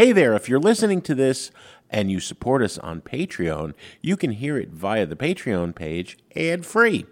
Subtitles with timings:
[0.00, 1.50] Hey there, if you're listening to this
[1.90, 6.64] and you support us on Patreon, you can hear it via the Patreon page ad
[6.64, 7.04] free.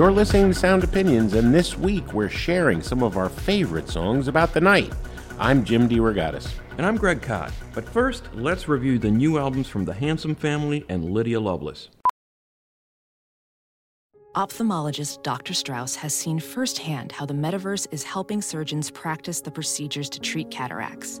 [0.00, 4.28] You're listening to Sound Opinions, and this week we're sharing some of our favorite songs
[4.28, 4.90] about the night.
[5.38, 6.50] I'm Jim DeRogatis.
[6.78, 7.52] And I'm Greg Kot.
[7.74, 11.90] But first, let's review the new albums from the Handsome Family and Lydia Loveless.
[14.34, 15.52] Ophthalmologist Dr.
[15.52, 20.50] Strauss has seen firsthand how the metaverse is helping surgeons practice the procedures to treat
[20.50, 21.20] cataracts.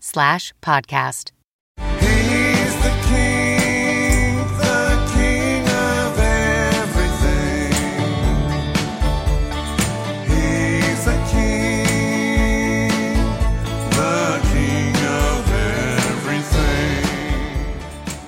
[0.00, 1.30] slash podcast.
[1.78, 7.70] He's the king, the king of everything.
[10.26, 12.88] He's the king,
[13.90, 15.52] the king of
[16.10, 17.06] everything.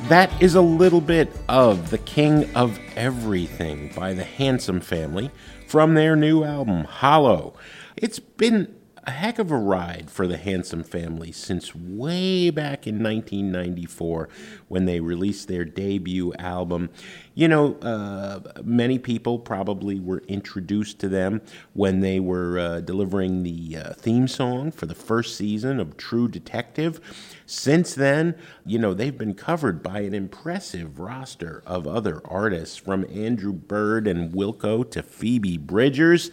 [0.08, 5.32] That is a little bit of The King of Everything by the Handsome Family
[5.66, 7.54] from their new album, Hollow.
[7.96, 8.72] It's been
[9.06, 14.28] a heck of a ride for the Handsome Family since way back in 1994
[14.66, 16.90] when they released their debut album.
[17.32, 21.40] You know, uh, many people probably were introduced to them
[21.72, 26.26] when they were uh, delivering the uh, theme song for the first season of True
[26.26, 27.00] Detective.
[27.46, 28.34] Since then,
[28.64, 34.08] you know, they've been covered by an impressive roster of other artists from Andrew Bird
[34.08, 36.32] and Wilco to Phoebe Bridgers.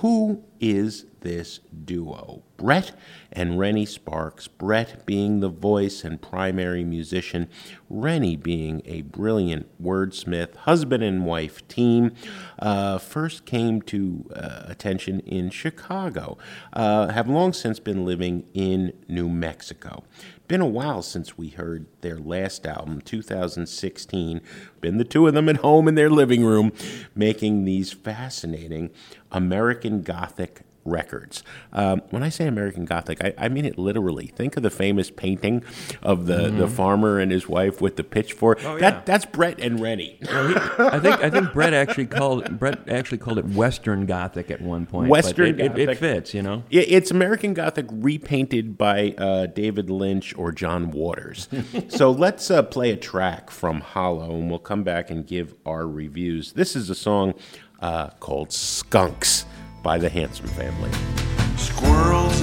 [0.00, 2.44] Who is this duo?
[2.56, 2.92] Brett
[3.32, 4.46] and Rennie Sparks.
[4.46, 7.48] Brett being the voice and primary musician,
[7.90, 12.12] Rennie being a brilliant wordsmith, husband and wife team.
[12.60, 16.38] Uh, first came to uh, attention in Chicago,
[16.72, 20.04] uh, have long since been living in New Mexico.
[20.46, 24.40] Been a while since we heard their last album, 2016.
[24.80, 26.72] Been the two of them at home in their living room
[27.16, 28.90] making these fascinating
[29.32, 31.42] American Gothic records.
[31.72, 34.26] Um, when I say American Gothic, I, I mean it literally.
[34.28, 35.64] Think of the famous painting
[36.02, 38.58] of the, the farmer and his wife with the pitchfork.
[38.58, 38.66] Mm-hmm.
[38.68, 39.02] Oh, that, yeah.
[39.04, 40.18] that's Brett and Rennie.
[40.22, 44.50] Well, he, I think I think Brett actually called Brett actually called it Western Gothic
[44.50, 45.08] at one point.
[45.08, 46.62] but Western it, it, it fits, you know.
[46.70, 51.48] Yeah, It's American Gothic repainted by uh, David Lynch or John Waters.
[51.88, 55.86] so let's uh, play a track from Hollow and we'll come back and give our
[55.86, 56.52] reviews.
[56.52, 57.34] This is a song
[57.80, 59.44] uh, called Skunks
[59.86, 60.90] by the Handsome Family.
[61.56, 62.42] Squirrels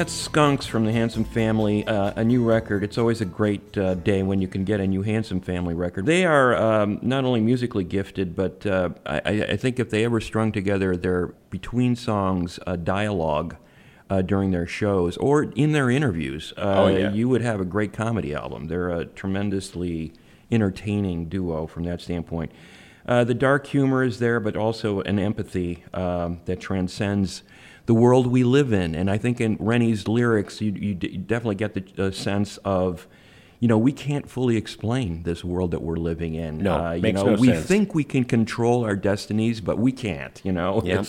[0.00, 2.82] That's Skunks from the Handsome Family, uh, a new record.
[2.82, 6.06] It's always a great uh, day when you can get a new Handsome Family record.
[6.06, 10.18] They are um, not only musically gifted, but uh, I, I- think if they ever
[10.18, 13.56] strung together their between songs uh, dialogue
[14.08, 17.12] uh, during their shows or in their interviews, uh, Oh, yeah.
[17.12, 18.68] you would have a great comedy album.
[18.68, 20.14] They're a tremendously
[20.50, 22.52] entertaining duo from that standpoint.
[23.04, 27.42] Uh, the dark humor is there, but also an empathy um, that transcends
[27.90, 28.94] the world we live in.
[28.94, 32.56] And I think in Rennie's lyrics, you, you, d- you definitely get the uh, sense
[32.64, 33.08] of,
[33.58, 36.58] you know, we can't fully explain this world that we're living in.
[36.58, 37.66] No, uh, you makes know, no we sense.
[37.66, 40.40] think we can control our destinies, but we can't.
[40.44, 41.06] You know, Yep.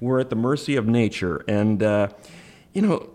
[0.00, 2.08] We're at the mercy of nature, and uh,
[2.72, 3.10] you know.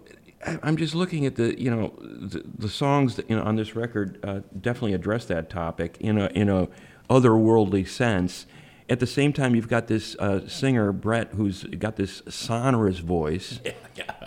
[0.45, 3.57] I- I'm just looking at the, you know, the, the songs that, you know, on
[3.57, 6.69] this record uh, definitely address that topic in a in a
[7.09, 8.45] otherworldly sense.
[8.89, 13.59] At the same time, you've got this uh, singer Brett, who's got this sonorous voice.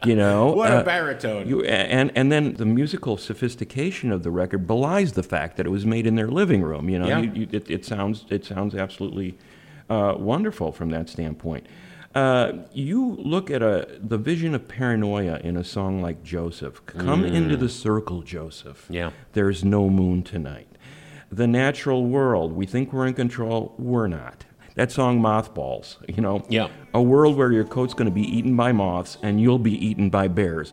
[0.05, 1.49] You know, What a uh, baritone.
[1.49, 5.71] you, and and then the musical sophistication of the record belies the fact that it
[5.71, 6.91] was made in their living room.
[6.91, 7.21] You know, Yeah.
[7.21, 9.39] you, you, it, it sounds it sounds absolutely
[9.89, 11.67] uh, wonderful from that standpoint.
[12.15, 16.85] Uh, you look at a the vision of paranoia in a song like Joseph.
[16.85, 18.87] Come into the circle, Joseph.
[18.91, 18.95] Mm.
[18.95, 19.11] Yeah.
[19.33, 20.69] There's no moon tonight.
[21.31, 22.53] The natural world.
[22.53, 23.75] We think we're in control.
[23.79, 24.45] We're not.
[24.75, 25.99] That song, Mothballs.
[26.09, 26.45] You know.
[26.49, 26.69] Yeah.
[26.95, 30.11] A world where your coat's going to be eaten by moths and you'll be eaten
[30.11, 30.73] by bears.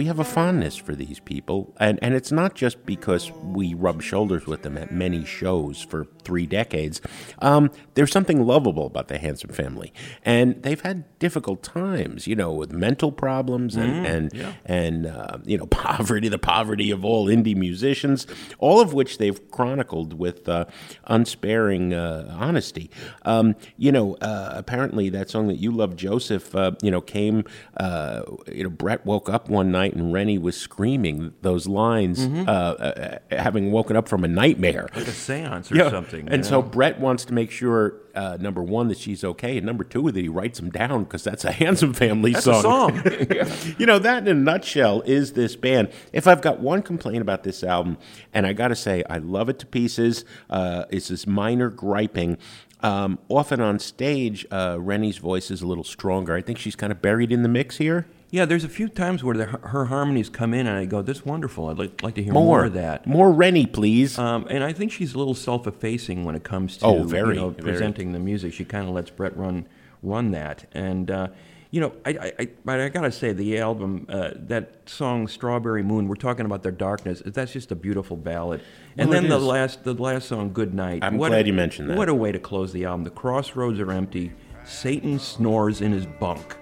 [0.00, 4.00] We have a fondness for these people, and, and it's not just because we rub
[4.00, 7.02] shoulders with them at many shows for three decades.
[7.40, 9.92] Um, there's something lovable about the Handsome family,
[10.24, 15.58] and they've had difficult times, you know, with mental problems and and and uh, you
[15.58, 18.26] know poverty, the poverty of all indie musicians,
[18.58, 20.64] all of which they've chronicled with uh,
[21.08, 22.90] unsparing uh, honesty.
[23.26, 27.44] Um, you know, uh, apparently that song that you love, Joseph, uh, you know, came.
[27.76, 32.50] Uh, you know, Brett woke up one night and Rennie was screaming those lines, uh,
[32.50, 34.88] uh, having woken up from a nightmare.
[34.94, 36.28] Like a seance or something.
[36.28, 36.62] And you so?
[36.62, 40.20] Brett wants to make sure, uh, number one, that she's okay, and number two, that
[40.20, 43.02] he writes them down because that's a handsome family That's a song.
[43.78, 45.90] you know, that in a nutshell is this band.
[46.12, 47.98] If I've got one complaint about this album,
[48.32, 52.38] and I got to say, I love it to pieces, uh, it's this minor griping.
[52.82, 56.34] Um, often on stage, uh, Rennie's voice is a little stronger.
[56.34, 58.06] I think she's kind of buried in the mix here.
[58.32, 61.18] Yeah, there's a few times where the, her harmonies come in, and I go, "This
[61.18, 61.66] is wonderful.
[61.68, 64.18] I'd like, like to hear more, of that." More Rennie, please.
[64.18, 67.40] Um, and I think she's a little self-effacing when it comes to Oh, very, you
[67.40, 67.62] know, very.
[67.72, 68.52] presenting the music.
[68.52, 69.66] She kind of lets Brett run
[70.02, 71.28] run that, and uh,
[71.72, 75.82] you know, I, I, I, but I gotta say, the album, uh, that song "Strawberry
[75.82, 77.22] Moon," we're talking about their darkness.
[77.26, 78.60] That's just a beautiful ballad.
[78.96, 81.52] And Well, then the last, the last song, "Good Night." I'm What glad a- you
[81.52, 81.98] mentioned that.
[81.98, 83.02] What a way to close the album.
[83.02, 84.30] The crossroads are empty.
[84.64, 86.56] Satan snores in his bunk.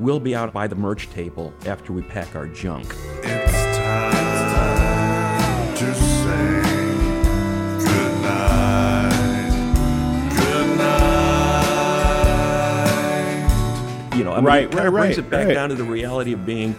[0.00, 2.86] We'll be out by the merch table after we pack our junk.
[3.22, 6.62] It's time to say
[7.78, 9.50] goodnight.
[12.84, 14.18] Goodnight.
[14.18, 15.54] You know, I mean, Right, it kinda right, brings right, it back right.
[15.54, 16.74] down to the reality of being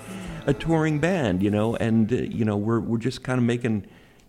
[0.46, 3.86] a touring band, you know, and uh, you know we're we're just kind of making,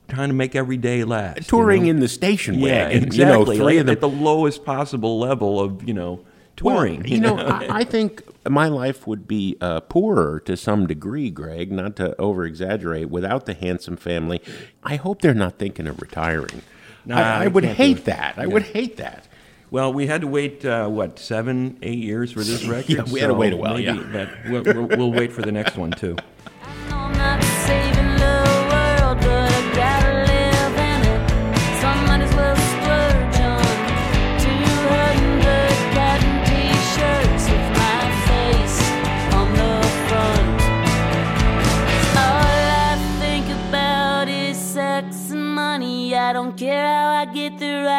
[0.08, 1.38] trying to make every day last.
[1.38, 1.90] you Touring know?
[1.90, 3.02] in the station yeah, wagon.
[3.02, 3.16] exactly.
[3.18, 3.92] You know, three like of them.
[3.94, 6.20] at the lowest possible level of you know
[6.56, 7.00] touring.
[7.00, 11.30] Well, you know, I, I think my life would be uh, poorer to some degree,
[11.30, 14.40] Greg, not to over exaggerate, without the handsome family.
[14.82, 16.62] I hope they're not thinking of retiring.
[17.04, 18.38] Nah, I, I would hate that.
[18.38, 19.28] I would hate that.
[19.70, 22.88] Well, we had to wait uh, what seven, eight years for this record.
[22.90, 24.02] Yeah, we had to wait a while, maybe yeah.
[24.12, 26.16] that- we'll, we'll, we'll wait for the next one too.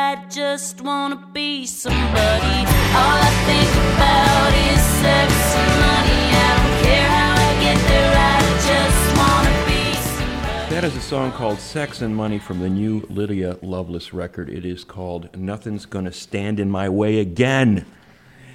[0.08, 2.00] I just wanna be somebody.
[2.00, 6.24] All I think about is sex and money.
[6.32, 8.40] I don't care how I get there, I
[8.72, 10.74] just wanna be somebody.
[10.74, 14.48] That is a song called Sex and Money from the new Lydia Loveless record.
[14.50, 17.86] It is called Nothing's Gonna Stand in My Way Again.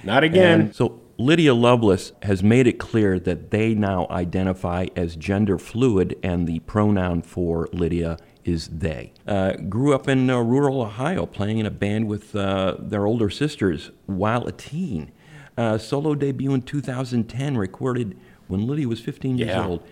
[0.03, 0.59] Not again.
[0.59, 6.17] And so Lydia Loveless has made it clear that they now identify as gender fluid,
[6.23, 9.13] and the pronoun for Lydia is they.
[9.27, 13.29] Uh, grew up in uh, rural Ohio, playing in a band with uh, their older
[13.29, 15.11] sisters while a teen.
[15.57, 19.65] Uh, solo debut in 2010, recorded when Lydia was 15 years Yeah.
[19.67, 19.83] old.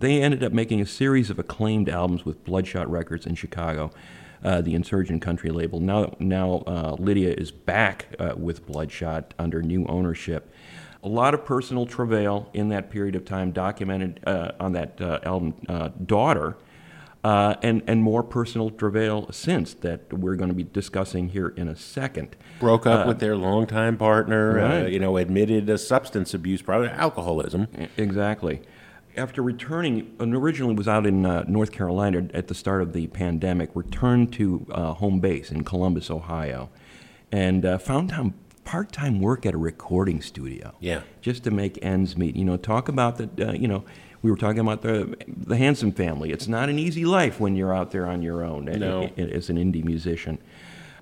[0.00, 3.90] They ended up making a series of acclaimed albums with Bloodshot Records in Chicago,
[4.44, 5.80] uh, the Insurgent Country label.
[5.80, 10.52] Now, now uh, Lydia is back uh, with Bloodshot under new ownership.
[11.02, 15.18] A lot of personal travail in that period of time documented uh, on that uh,
[15.24, 16.56] album, uh, Daughter,
[17.24, 21.68] uh, and, and more personal travail since that we're going to be discussing here in
[21.68, 22.36] a second.
[22.60, 24.92] Broke up with their longtime partner, uh, right.
[24.92, 27.66] you know, admitted a substance abuse problem, alcoholism.
[27.96, 28.62] Exactly.
[29.16, 33.08] After returning, and originally was out in uh, North Carolina at the start of the
[33.08, 36.70] pandemic, returned to uh, home base in Columbus, Ohio,
[37.32, 38.34] and uh, found time,
[38.64, 40.74] part-time work at a recording studio.
[40.78, 41.00] Yeah.
[41.20, 42.36] Just to make ends meet.
[42.36, 43.84] You know, talk about the, uh, you know,
[44.22, 46.30] we were talking about the the Handsome family.
[46.32, 49.10] It's not an easy life when you're out there on your own No.
[49.16, 50.38] a- as an indie musician.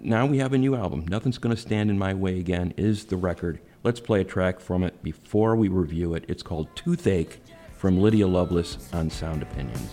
[0.01, 1.07] Now we have a new album.
[1.09, 2.75] Nothing's going to stand in my way again.
[2.77, 3.61] Is the record.
[3.83, 6.25] let's play a track from it before we review it.
[6.29, 7.39] It's called Toothache
[7.77, 9.91] from Lydia Loveless on Sound Opinions.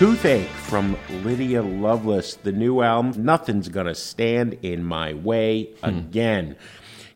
[0.00, 0.48] Toothache.
[0.48, 3.22] From Lydia Loveless, the new album.
[3.22, 6.56] Nothing's gonna stand in my way again.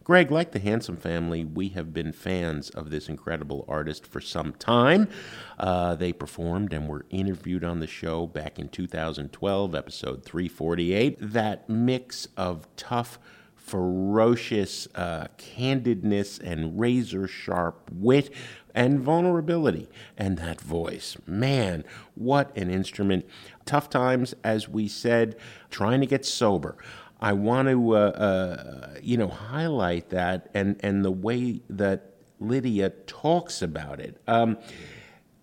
[0.04, 4.52] Greg, like the Handsome Family, we have been fans of this incredible artist for some
[4.52, 5.08] time.
[5.58, 11.16] Uh, they performed and were interviewed on the show back in 2012, episode 348.
[11.22, 13.18] That mix of tough,
[13.56, 18.30] ferocious uh, candidness and razor sharp wit
[18.74, 21.16] and vulnerability and that voice.
[21.26, 23.26] Man, what an instrument.
[23.64, 25.36] Tough times, as we said,
[25.70, 26.76] trying to get sober.
[27.20, 32.90] I want to, uh, uh, you know, highlight that and, and the way that Lydia
[33.06, 34.20] talks about it.
[34.26, 34.58] Um,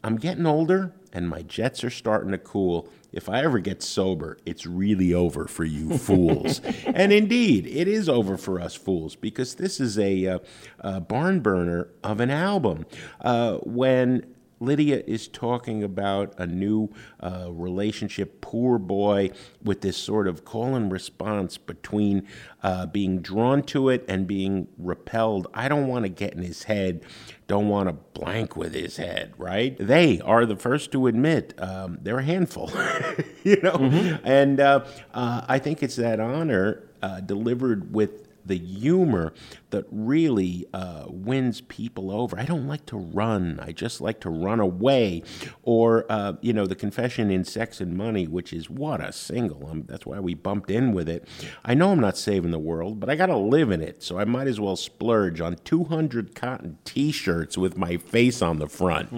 [0.04, 2.90] I'm getting older and my jets are starting to cool.
[3.12, 6.62] If I ever get sober, it's really over for you fools.
[6.86, 10.40] and indeed, it is over for us fools because this is a, uh,
[10.80, 12.86] a barn burner of an album.
[13.20, 14.26] Uh, when
[14.62, 16.90] Lydia is talking about a new
[17.20, 19.32] uh, relationship, poor boy,
[19.64, 22.28] with this sort of call and response between
[22.64, 25.48] uh, being drawn to it and being repelled.
[25.54, 27.04] I don't want to get in his head,
[27.48, 29.76] don't want to blank with his head, right?
[29.78, 32.72] They are the first to admit um, they're a handful,
[33.44, 34.20] you know?
[34.24, 39.34] And uh, uh, I think it's that honor uh, delivered with the humor
[39.72, 42.38] that really uh, wins people over.
[42.40, 43.60] I don't like to run.
[43.62, 45.24] I just like to run away.
[45.64, 49.68] Or, uh, you know, the confession in Sex and Money, which is what a single.
[49.70, 51.28] Um, that's why we bumped in with it.
[51.64, 54.04] I know I'm not saving the world, but I got to live in it.
[54.04, 58.60] So I might as well splurge on 200 cotton t shirts with my face on
[58.60, 59.10] the front.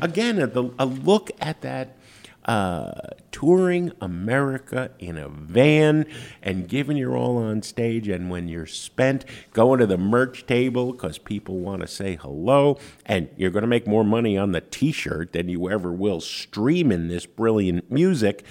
[0.00, 1.97] Again, a, a look at that
[2.48, 6.06] uh, touring America in a van
[6.42, 8.08] and giving your all on stage.
[8.08, 12.78] And when you're spent, going to the merch table because people want to say hello.
[13.04, 16.22] And you're going to make more money on the t shirt than you ever will
[16.22, 18.44] streaming this brilliant music.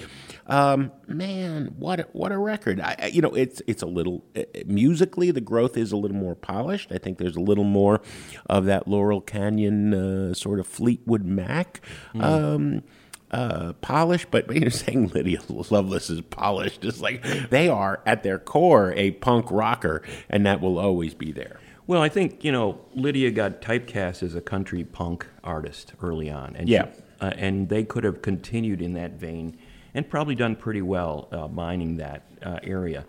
[0.46, 2.80] Um, man, what a, what a record!
[2.80, 6.36] I, you know, it's it's a little uh, musically the growth is a little more
[6.36, 6.90] polished.
[6.94, 8.00] I think there's a little more
[8.46, 11.82] of that Laurel Canyon uh, sort of Fleetwood Mac.
[12.18, 12.84] Um,
[13.32, 16.84] uh, polished, but you're saying Lydia Loveless is polished.
[16.86, 21.32] It's like they are at their core a punk rocker, and that will always be
[21.32, 21.60] there.
[21.88, 26.56] Well, I think you know Lydia got typecast as a country punk artist early on,
[26.56, 26.88] and Yeah.
[27.22, 29.58] uh, and they could have continued in that vein
[29.94, 33.06] and probably done pretty well uh, mining that uh, area.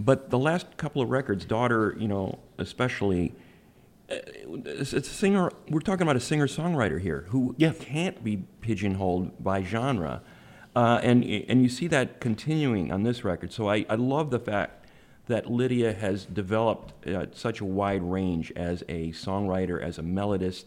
[0.00, 3.32] But the last couple of records, daughter, you know, especially,
[4.08, 5.50] it's, it's a singer.
[5.68, 7.72] We're talking about a singer-songwriter here who Yeah.
[7.78, 10.22] can't be pigeonholed by genre,
[10.76, 13.52] uh, and and you see that continuing on this record.
[13.52, 14.86] So I, I love the fact
[15.26, 20.64] that Lydia has developed uh, such a wide range as a songwriter, as a melodist,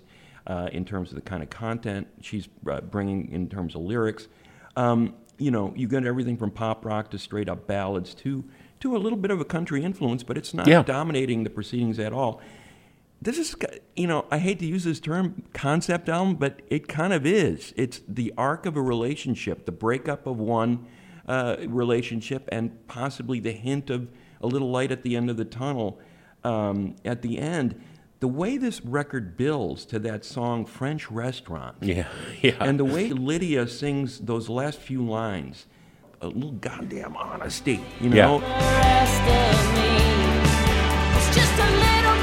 [0.48, 4.28] uh, in terms of the kind of content she's uh, bringing in terms of lyrics.
[4.76, 8.44] Um, you know, you get everything from pop rock to straight up ballads to
[8.80, 10.82] to a little bit of a country influence, but it's not Yeah.
[10.84, 12.40] dominating the proceedings at all.
[13.28, 13.56] This is,
[13.98, 17.74] you know, I hate to use this term, concept album, but it kind of is.
[17.76, 20.86] It's the arc of a relationship, the breakup of one
[21.28, 24.08] uh, relationship, and possibly the hint of
[24.40, 26.00] a little light at the end of the tunnel
[26.46, 27.76] um, at the end.
[28.22, 32.08] The way this record builds to that song French Restaurant, Yeah,
[32.42, 32.56] yeah.
[32.62, 35.66] and the way Lydia sings those last few lines,
[36.22, 38.28] a little goddamn honesty, you Yeah.
[38.28, 38.40] know?
[41.10, 42.17] The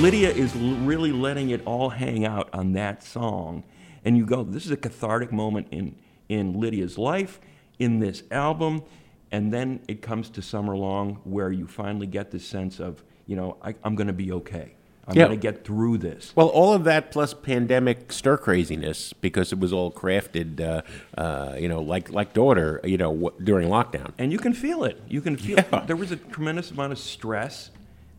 [0.00, 3.64] Lydia is l- really letting it all hang out on that song.
[4.04, 5.96] And you go, this is a cathartic moment in,
[6.28, 7.40] in Lydia's life,
[7.80, 8.84] in this album.
[9.32, 13.56] And then it comes to Summerlong, where you finally get this sense of, you know,
[13.60, 14.74] I, I'm going to be okay.
[15.08, 15.24] I'm Yeah.
[15.26, 16.32] going to get through this.
[16.36, 20.82] Well, all of that plus pandemic stir craziness because it was all crafted, uh,
[21.20, 24.12] uh, you know, like like daughter, you know, w- during lockdown.
[24.18, 25.00] And you can feel it.
[25.08, 25.80] You can feel Yeah.
[25.86, 27.70] there was a tremendous amount of stress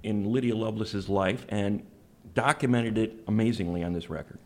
[0.04, 1.86] in Lydia Loveless's life and
[2.34, 4.40] documented it amazingly on this record.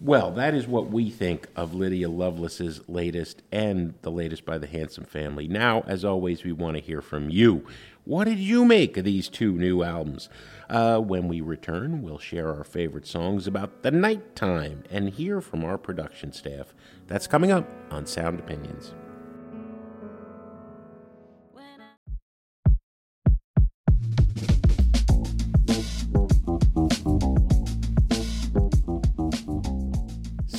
[0.00, 4.66] Well, that is what we think of Lydia Loveless's latest and the latest by the
[4.66, 5.46] Handsome Family.
[5.46, 7.64] Now, as always, we want to hear from you.
[8.04, 10.28] What did you make of these two new albums?
[10.68, 15.64] Uh, when we return, we'll share our favorite songs about the nighttime and hear from
[15.64, 16.74] our production staff.
[17.06, 18.94] That's coming up on Sound Opinions.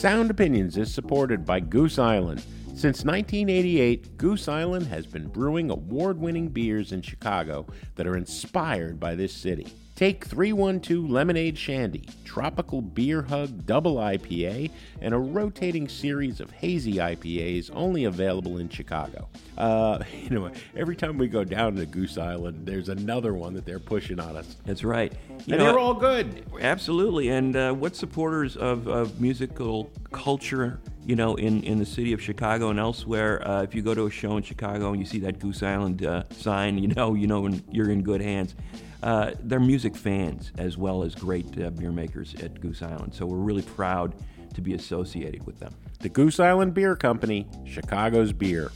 [0.03, 2.43] Sound Opinions is supported by Goose Island.
[2.75, 8.99] Since 1988, Goose Island has been brewing award winning beers in Chicago that are inspired
[8.99, 9.65] by this city.
[9.95, 16.93] Take 312 Lemonade Shandy, Tropical Beer Hug Double IPA, and a rotating series of hazy
[16.95, 19.29] IPAs only available in Chicago.
[19.55, 23.65] Uh, you know, every time we go down to Goose Island, there's another one that
[23.65, 24.57] they're pushing on us.
[24.65, 25.13] That's right.
[25.45, 26.43] You and know, they're all good.
[26.59, 27.29] Absolutely.
[27.29, 32.21] And uh, what supporters of, of musical culture, you know, in, in the city of
[32.21, 35.19] Chicago and elsewhere, uh, if you go to a show in Chicago and you see
[35.19, 38.55] that Goose Island uh, sign, you know, you know you're in good hands.
[39.03, 43.13] Uh, they're music fans as well as great uh, beer makers at Goose Island.
[43.13, 44.15] So we're really proud
[44.53, 45.75] to be associated with them.
[45.99, 48.71] The Goose Island Beer Company, Chicago's beer.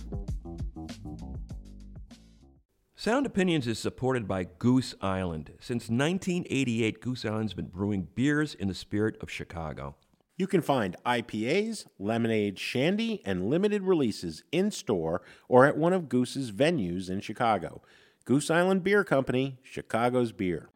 [2.96, 5.54] Sound Opinions is supported by Goose Island.
[5.62, 9.96] Since 1988, Goose Island's been brewing beers in the spirit of Chicago.
[10.36, 16.10] You can find IPAs, lemonade, shandy, and limited releases in store or at one of
[16.10, 17.82] Goose's venues in Chicago.
[18.28, 20.68] Goose Island Beer Company, Chicago's beer.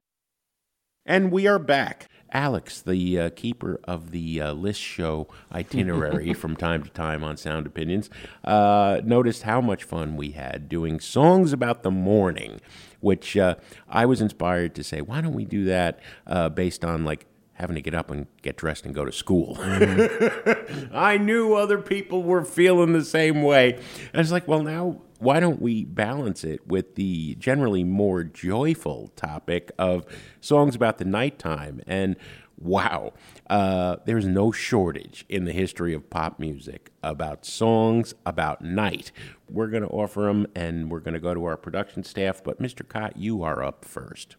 [1.06, 2.08] And we are back.
[2.32, 7.36] Alex, the uh, keeper of the uh, list show itinerary from time to time on
[7.36, 8.10] Sound Opinions,
[8.46, 12.62] uh, noticed how much fun we had doing songs about the morning,
[13.02, 13.56] which uh,
[13.90, 17.76] I was inspired to say, why don't we do that uh, based on like having
[17.76, 19.58] to get up and get dressed and go to school.
[20.94, 23.78] I knew other people were feeling the same way.
[24.14, 29.12] I was like, well, now why don't we balance it with the generally more joyful
[29.16, 30.04] topic of
[30.40, 31.80] songs about the nighttime?
[31.86, 32.16] And
[32.58, 33.14] wow,
[33.48, 39.12] uh, there's no shortage in the history of pop music about songs about night.
[39.48, 42.44] We're going to offer them and we're going to go to our production staff.
[42.44, 42.88] But Mr.
[42.88, 44.38] Kot, you are up first.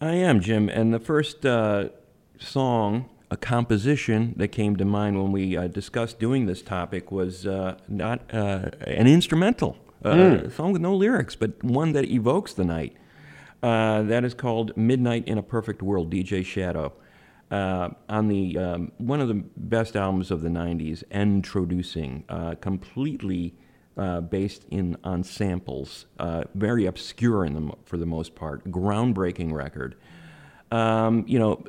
[0.00, 0.68] I am, Jim.
[0.68, 1.88] And the first uh,
[2.38, 7.48] song, a composition that came to mind when we uh, discussed doing this topic was
[7.48, 12.54] uh, not uh, an instrumental, uh, a song with no lyrics, but one that evokes
[12.54, 12.96] the night.
[13.62, 16.92] Uh, that is called Midnight in a Perfect World, DJ Shadow.
[17.50, 23.54] Uh, on the um, one of the best albums of the '90s, Endtroducing, uh, completely
[23.96, 29.52] uh, based in on samples, uh, very obscure in them for the most part, groundbreaking
[29.52, 29.94] record.
[30.70, 31.64] Um, you know,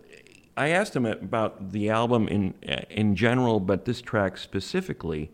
[0.57, 2.53] I asked him about the album in
[2.89, 5.31] in general, but this track specifically,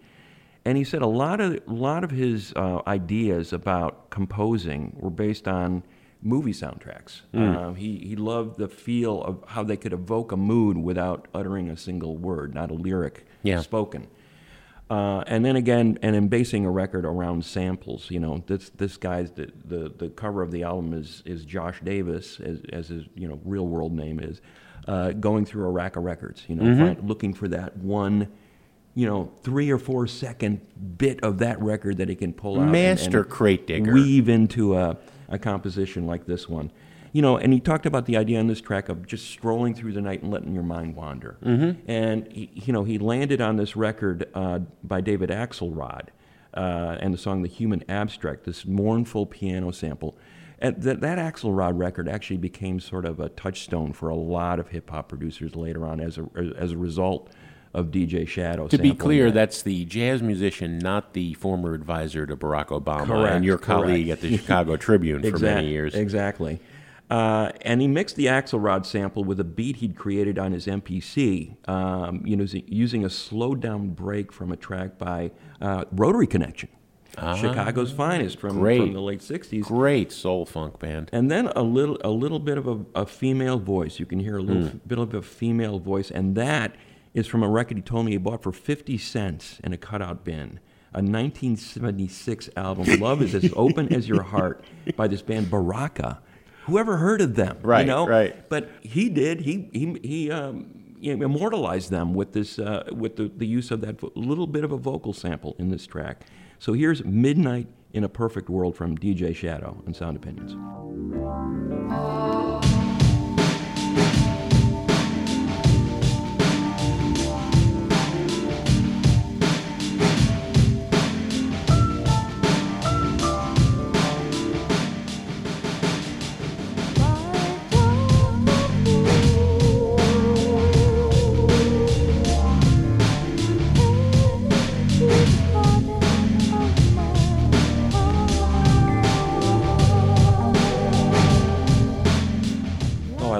[0.65, 5.09] and he said a lot of a lot of his uh, ideas about composing were
[5.09, 5.83] based on
[6.23, 7.21] movie soundtracks.
[7.33, 11.69] Uh, he he loved the feel of how they could evoke a mood without uttering
[11.69, 13.61] a single word, not a lyric Yeah.
[13.61, 14.07] spoken.
[14.89, 18.97] Uh, and then again, and in basing a record around samples, you know, this this
[18.97, 23.05] guy's the, the, the cover of the album is is Josh Davis, as, as his
[23.15, 24.41] you know real world name is,
[24.89, 28.27] uh, going through a rack of records, you know, find, looking for that one,
[28.93, 30.61] you know, three or four second
[30.97, 33.93] bit of that record that he can pull out, and- Master and crate digger.
[33.93, 34.97] weave into a,
[35.29, 36.71] a composition like this one.
[37.13, 39.91] You know, and he talked about the idea on this track of just strolling through
[39.91, 41.37] the night and letting your mind wander.
[41.43, 41.91] Mm-hmm.
[41.91, 46.07] And he, you know, he landed on this record uh, by David Axelrod,
[46.53, 50.17] uh, and the song "The Human Abstract," this mournful piano sample.
[50.59, 54.69] And that that Axelrod record actually became sort of a touchstone for a lot of
[54.69, 56.27] hip hop producers later on, as a
[56.57, 57.29] as a result
[57.73, 58.67] of DJ Shadow.
[58.67, 59.33] To be clear, that.
[59.35, 64.07] that's the jazz musician, not the former advisor to Barack Obama Correct, and your colleague
[64.07, 64.23] correct.
[64.23, 65.95] at the Chicago Tribune for many years.
[65.95, 66.59] Exactly.
[67.09, 71.67] Uh, and he mixed the Axelrod sample with a beat he'd created on his MPC,
[71.67, 76.69] um, you know, using a slowed down break from a track by uh, Rotary Connection,
[77.17, 79.63] Chicago's finest from, from the late 60s.
[79.63, 81.09] Great soul funk band.
[81.11, 83.99] And then a little, a little bit of a, a female voice.
[83.99, 84.77] You can hear a little Hmm.
[84.87, 86.75] bit of a female voice, and that
[87.13, 90.23] is from a record he told me he bought for fifty cents in a cutout
[90.23, 90.59] bin.
[90.93, 94.65] A 1976 album, "Love Is as Open as Your Heart"
[94.97, 96.21] by this band Baraka.
[96.65, 97.59] Whoever heard of them?
[97.61, 98.07] Right, you know?
[98.07, 98.49] right.
[98.49, 99.41] But he did.
[99.41, 103.71] He he he um, you know, immortalized them with this uh, with the, the use
[103.71, 106.25] of that vo- little bit of a vocal sample in this track.
[106.59, 110.55] So here's "Midnight in a Perfect World" from DJ Shadow on Sound Opinions.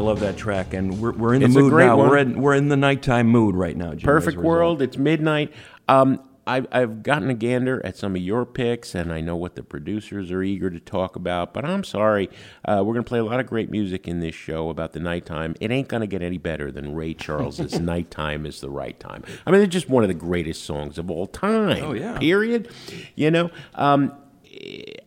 [0.02, 1.98] Love that track, and we're, we're in the It's mood great now.
[1.98, 2.10] one.
[2.10, 3.92] We're in we're in the nighttime mood right now.
[3.94, 4.38] Jim, Perfect.
[4.38, 4.82] World.
[4.82, 5.54] It's midnight.
[5.88, 9.56] Um, I've, I've gotten a gander at some of your picks, and I know what
[9.56, 11.54] the producers are eager to talk about.
[11.54, 12.30] But I'm sorry,
[12.66, 15.00] uh, we're going to play a lot of great music in this show about the
[15.00, 15.56] nighttime.
[15.62, 19.24] It ain't going to get any better than Ray Charles's "Nighttime Is the Right Time."
[19.46, 21.84] I mean, it's just one of the greatest songs of all time.
[21.84, 22.18] Oh, yeah.
[22.18, 22.70] Period.
[23.16, 24.12] You know, um,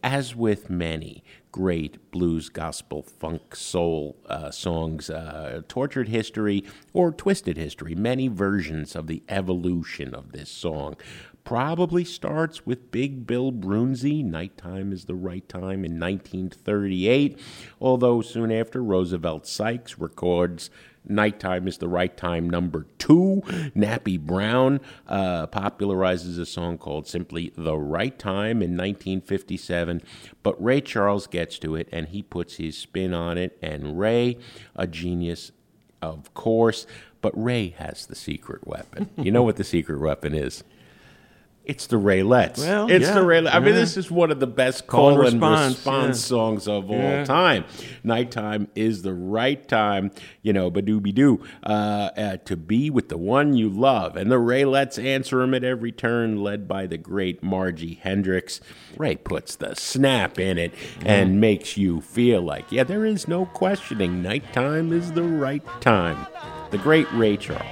[0.04, 1.23] as with many
[1.54, 8.96] great blues, gospel, funk, soul uh, songs, uh, tortured history or twisted history, many versions
[8.96, 10.96] of the evolution of this song.
[11.44, 17.38] Probably starts with Big Bill Broonzy, Nighttime is the Right Time in 1938,
[17.80, 20.70] although soon after Roosevelt Sykes records
[21.06, 23.42] Nighttime is the Right Time number two.
[23.76, 30.02] Nappy Brown uh, popularizes a song called simply The Right Time in 1957.
[30.42, 33.58] But Ray Charles gets to it and he puts his spin on it.
[33.62, 34.38] And Ray,
[34.74, 35.52] a genius,
[36.00, 36.86] of course,
[37.20, 39.10] but Ray has the secret weapon.
[39.16, 40.64] you know what the secret weapon is?
[41.64, 42.58] It's the Raelettes.
[42.58, 43.54] Well, it's yeah, the Raelettes.
[43.54, 46.28] I mean, this is one of the best Call call and response, response, yeah.
[46.28, 47.64] songs of all time.
[48.02, 50.10] Nighttime is the right time,
[50.42, 54.14] you know, badooby doo, uh, uh, to be with the one you love.
[54.14, 58.60] And the Raelettes answer him at every turn, led by the great Margie Hendricks.
[58.98, 63.46] Ray puts the snap in it and makes you feel like, yeah, there is no
[63.46, 64.22] questioning.
[64.22, 66.26] Nighttime is the right time.
[66.70, 67.64] The great Ray Charles.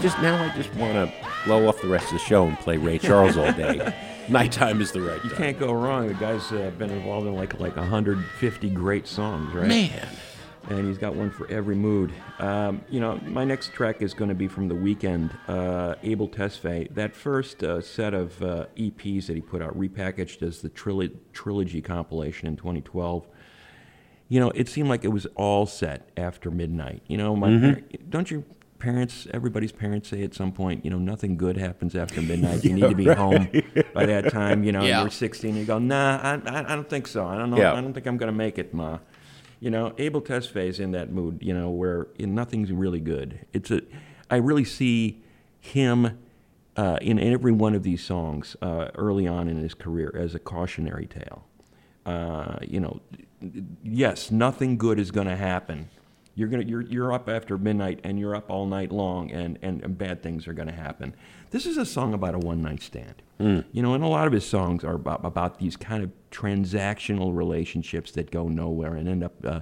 [0.00, 1.12] Just now I just want to
[1.44, 3.94] blow off the rest of the show and play Ray Charles all day.
[4.30, 5.38] Nighttime is the right You time.
[5.38, 6.08] can't go wrong.
[6.08, 9.68] The guy's uh, been involved in like like 150 great songs, right?
[9.68, 10.08] Man.
[10.70, 12.12] and he's got one for every mood.
[12.38, 16.28] Um, you know, my next track is going to be from the Weeknd, uh, Abel
[16.28, 16.94] Tesfaye.
[16.94, 21.14] That first uh, set of uh, EPs that he put out, repackaged as the trilo-
[21.34, 23.26] trilogy compilation in 2012.
[24.28, 27.02] You know, it seemed like it was all set after midnight.
[27.08, 28.44] You know, my par- don't your
[28.80, 32.64] parents, everybody's parents say at some point, you know, nothing good happens after midnight.
[32.70, 33.48] You need to be home
[33.94, 34.64] by that time.
[34.64, 35.02] You know, Yeah.
[35.02, 35.54] you're 16.
[35.56, 37.26] You go, nah, I, I, I don't think so.
[37.26, 37.58] I don't know.
[37.58, 37.72] Yeah.
[37.74, 38.98] I don't think I'm going to make it, ma.
[39.60, 41.38] You know, Abel Tesfaye's in that mood.
[41.42, 43.46] You know, where nothing's really good.
[43.52, 43.82] It's a,
[44.30, 45.22] I really see
[45.60, 46.18] him
[46.76, 50.38] uh, in every one of these songs uh, early on in his career as a
[50.38, 51.44] cautionary tale.
[52.06, 53.00] Uh, you know,
[53.84, 55.88] yes, nothing good is going to happen.
[56.34, 59.82] You're gonna you're you're up after midnight and you're up all night long and, and,
[59.82, 61.14] and bad things are gonna happen.
[61.50, 63.22] This is a song about a one night stand.
[63.72, 67.34] You know, and a lot of his songs are about, about these kind of transactional
[67.34, 69.60] relationships that go nowhere and end up uh,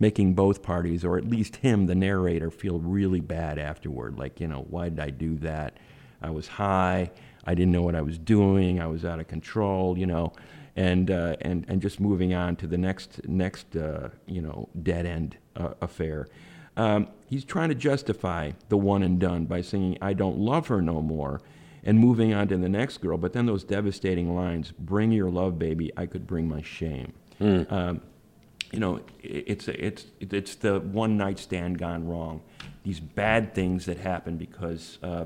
[0.00, 4.18] making both parties, or at least him, the narrator, feel really bad afterward.
[4.18, 5.76] Like, you know, why did I do that?
[6.22, 7.10] I was high.
[7.44, 8.80] I didn't know what I was doing.
[8.80, 9.96] I was out of control.
[9.98, 10.32] You know,
[10.78, 15.04] and uh, and and just moving on to the next next uh, you know dead
[15.04, 16.28] end uh, affair.
[16.76, 20.80] Um, he's trying to justify the one and done by singing "I don't love her
[20.80, 21.42] no more,"
[21.82, 23.18] and moving on to the next girl.
[23.18, 25.90] But then those devastating lines: "Bring your love, baby.
[25.96, 27.12] I could bring my shame."
[27.70, 28.00] Um,
[28.70, 32.40] you know, it's it's it's the one night stand gone wrong.
[32.84, 35.24] These bad things that happen because uh,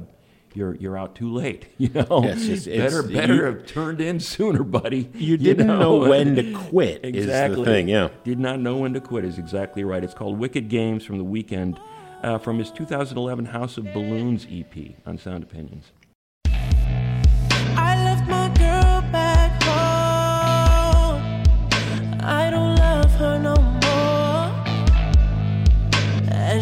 [0.54, 1.66] you're you're out too late.
[1.82, 5.10] You know, yes, it's, better it's, better you, have turned in sooner, buddy.
[5.14, 6.00] You didn't you know?
[6.00, 6.08] know?
[6.08, 7.04] when to quit.
[7.04, 7.60] exactly.
[7.60, 8.08] Is the thing, yeah.
[8.22, 10.04] Did not know when to quit is exactly right.
[10.04, 11.78] It's called Wicked Games from the Weeknd,
[12.22, 15.90] uh, from his 2011 House of Balloons EP on Sound Opinions.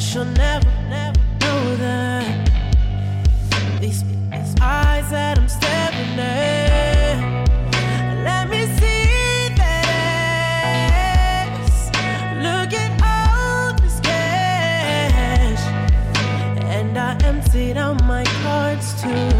[0.00, 0.79] she'll never
[5.10, 7.44] that I'm staring at.
[8.24, 9.86] Let me see that
[11.48, 11.86] ass.
[12.36, 15.60] Look at all this cash.
[16.64, 19.30] And I emptied out my cards too.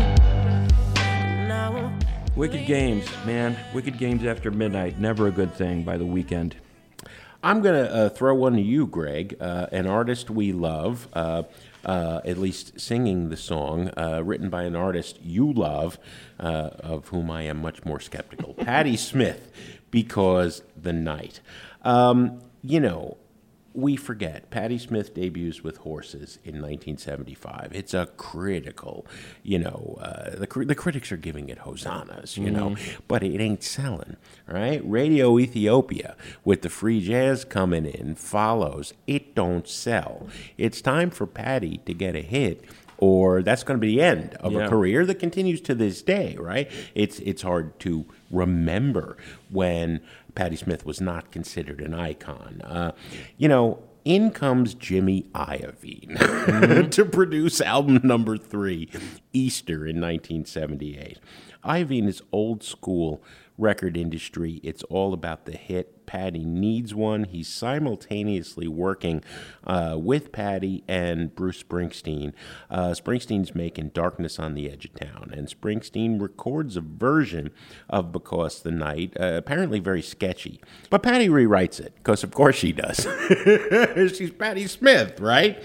[1.47, 1.93] Now
[2.35, 3.57] Wicked Games, man.
[3.73, 4.99] Wicked Games after midnight.
[4.99, 6.55] Never a good thing by the Weeknd.
[7.43, 11.45] I'm going to uh, throw one to you, Greg, uh, an artist we love, uh,
[11.85, 15.99] uh, at least singing the song, uh, written by an artist you love,
[16.39, 19.51] uh, of whom I am much more skeptical, Patti Smith,
[19.91, 21.41] because the night.
[21.83, 23.17] Um, you know,
[23.73, 27.71] we forget Patti Smith debuts with Horses in 1975.
[27.73, 29.07] It's a critical,
[29.43, 33.63] you know, uh, the, the critics are giving it hosannas, you know, but it ain't
[33.63, 34.81] selling, right?
[34.85, 38.93] Radio Ethiopia with the free jazz coming in follows.
[39.07, 40.27] It don't sell.
[40.59, 42.65] It's time for Patti to get a hit.
[43.03, 44.67] Or that's going to be the end of Yeah.
[44.67, 46.71] a career that continues to this day, right?
[46.95, 49.17] It's it's hard to remember
[49.51, 50.01] when
[50.35, 52.61] Patti Smith was not considered an icon.
[52.63, 52.93] Uh,
[53.37, 58.89] you know, in comes Jimmy Iovine to produce album number three,
[59.33, 61.19] Easter in 1978.
[61.65, 63.23] Iovine is old school
[63.61, 64.61] record industry.
[64.63, 66.07] It's all about the hit.
[66.07, 67.23] Patti needs one.
[67.23, 69.23] He's simultaneously working
[69.65, 72.33] uh, with Patti and Bruce Springsteen.
[72.69, 77.53] Uh, Springsteen's making Darkness on the Edge of Town, and Springsteen records a version
[77.89, 80.61] of Because the Night, uh, apparently very sketchy.
[80.91, 83.07] But Patti rewrites it, because of course she does.
[84.17, 85.63] She's Patti Smith, right?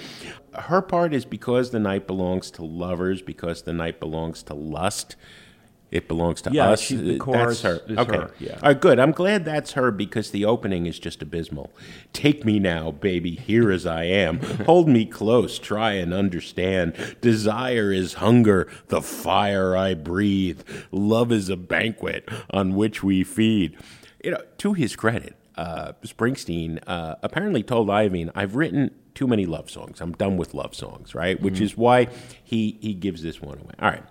[0.54, 5.16] Her part is Because the Night belongs to lovers, because the night belongs to lust.
[5.96, 6.82] It belongs to Yeah, us.
[6.82, 7.96] she- the chorus that's her.
[8.02, 8.18] okay.
[8.18, 8.56] her, yeah.
[8.62, 9.00] All right, good.
[9.00, 11.72] I'm glad that's her because the opening is just abysmal.
[12.12, 14.40] Take me now, baby, here as I am.
[14.66, 17.16] Hold me close, try and understand.
[17.22, 20.62] Desire is hunger, the fire I breathe.
[20.92, 23.78] Love is a banquet on which we feed.
[24.22, 29.46] You know, to his credit, uh, Springsteen uh, apparently told Iovine, "I've written too many
[29.46, 30.02] love songs.
[30.02, 32.08] I'm done with love songs." Right, which is why
[32.44, 33.74] he he gives this one away.
[33.80, 34.04] All right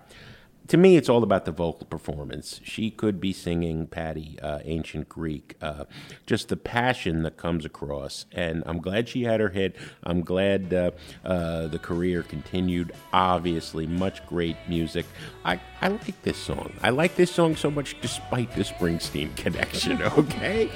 [0.67, 2.59] to me, it's all about the vocal performance.
[2.63, 5.85] She could be singing Patty, uh, ancient Greek, uh,
[6.25, 8.25] just the passion that comes across.
[8.31, 9.75] And I'm glad she had her hit.
[10.03, 10.91] I'm glad uh,
[11.23, 12.93] uh, the career continued.
[13.13, 15.05] Obviously, much great music.
[15.43, 16.71] I, I like this song.
[16.81, 20.71] I like this song so much despite the Springsteen connection, okay?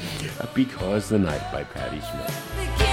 [0.54, 2.88] Because the Night by Patti Smith.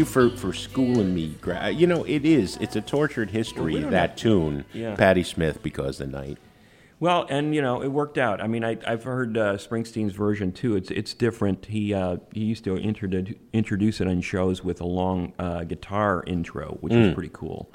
[0.00, 1.36] You for, for schooling me.
[1.42, 2.56] Gra- You know, it is.
[2.56, 4.94] It's a tortured history, we don't that tune, Yeah.
[4.96, 6.38] Patti Smith, because the night.
[7.00, 8.40] Well, and you know, it worked out.
[8.40, 10.74] I mean, I, I've heard uh, Springsteen's version too.
[10.74, 11.66] It's it's different.
[11.66, 16.24] He uh, he used to introdu- introduce it on shows with a long uh, guitar
[16.26, 17.04] intro, which Mm.
[17.06, 17.70] was pretty cool.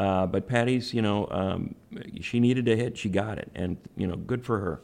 [0.00, 1.76] Uh, but Patti's, you know, um,
[2.20, 2.98] she needed a hit.
[2.98, 4.80] She got it, and you know, good for her.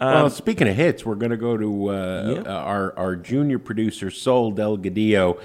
[0.00, 2.52] well, speaking of hits, we're going to go to uh, Yeah.
[2.52, 5.38] our, our junior producer, Sol Delgadillo,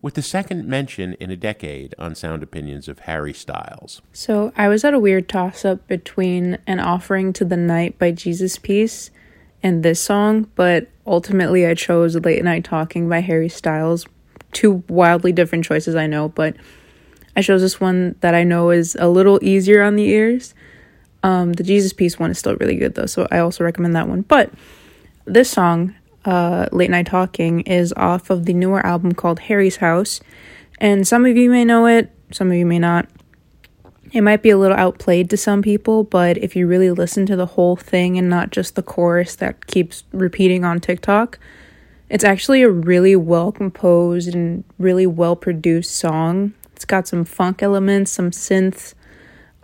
[0.00, 4.00] with the second mention in a decade on Sound Opinions of Harry Styles.
[4.12, 8.12] So I was at a weird toss up between an offering to the night by
[8.12, 9.10] Jesus Piece
[9.62, 14.06] and this song, but ultimately I chose Late Night Talking by Harry Styles.
[14.52, 16.56] Two wildly different choices, I know, but
[17.36, 20.54] I chose this one that I know is a little easier on the ears.
[21.22, 24.08] Um, the Jesus Piece one is still really good though, so I also recommend that
[24.08, 24.22] one.
[24.22, 24.52] But
[25.24, 30.20] this song, uh, Late Night Talking, is off of the newer album called Harry's House.
[30.78, 33.08] And some of you may know it, some of you may not.
[34.12, 37.36] It might be a little outplayed to some people, but if you really listen to
[37.36, 41.38] the whole thing and not just the chorus that keeps repeating on TikTok,
[42.08, 46.54] it's actually a really well composed and really well produced song.
[46.74, 48.94] It's got some funk elements, some synths.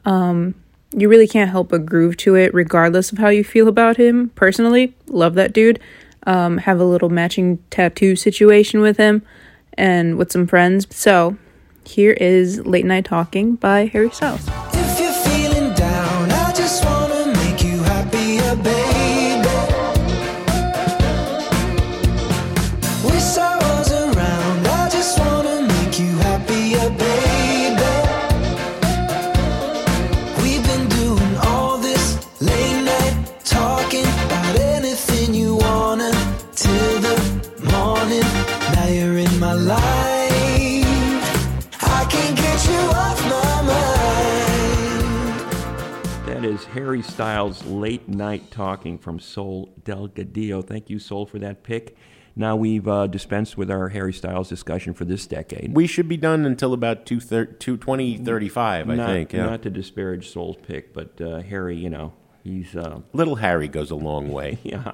[0.05, 0.55] Um,
[0.97, 4.29] you really can't help but groove to it, regardless of how you feel about him.
[4.31, 5.81] Personally, love that dude.
[6.27, 9.23] Um, have a little matching tattoo situation with him
[9.75, 10.87] and with some friends.
[10.95, 11.37] So,
[11.85, 14.74] here is Late Night Talking by Harry Styles.
[46.95, 50.65] Harry Styles' Late Night Talking from Sol Delgadillo.
[50.65, 51.97] Thank you, Sol, for that pick.
[52.37, 55.75] Now we've uh, dispensed with our Harry Styles discussion for this decade.
[55.75, 59.33] We should be done until about two thir- two- 2035, I not, think.
[59.33, 59.47] Yeah.
[59.47, 62.13] Not to disparage Sol's pick, but uh, Harry, you know,
[62.45, 62.77] he's.
[62.77, 64.61] Uh, Little Harry goes a long way.
[64.63, 64.93] yeah.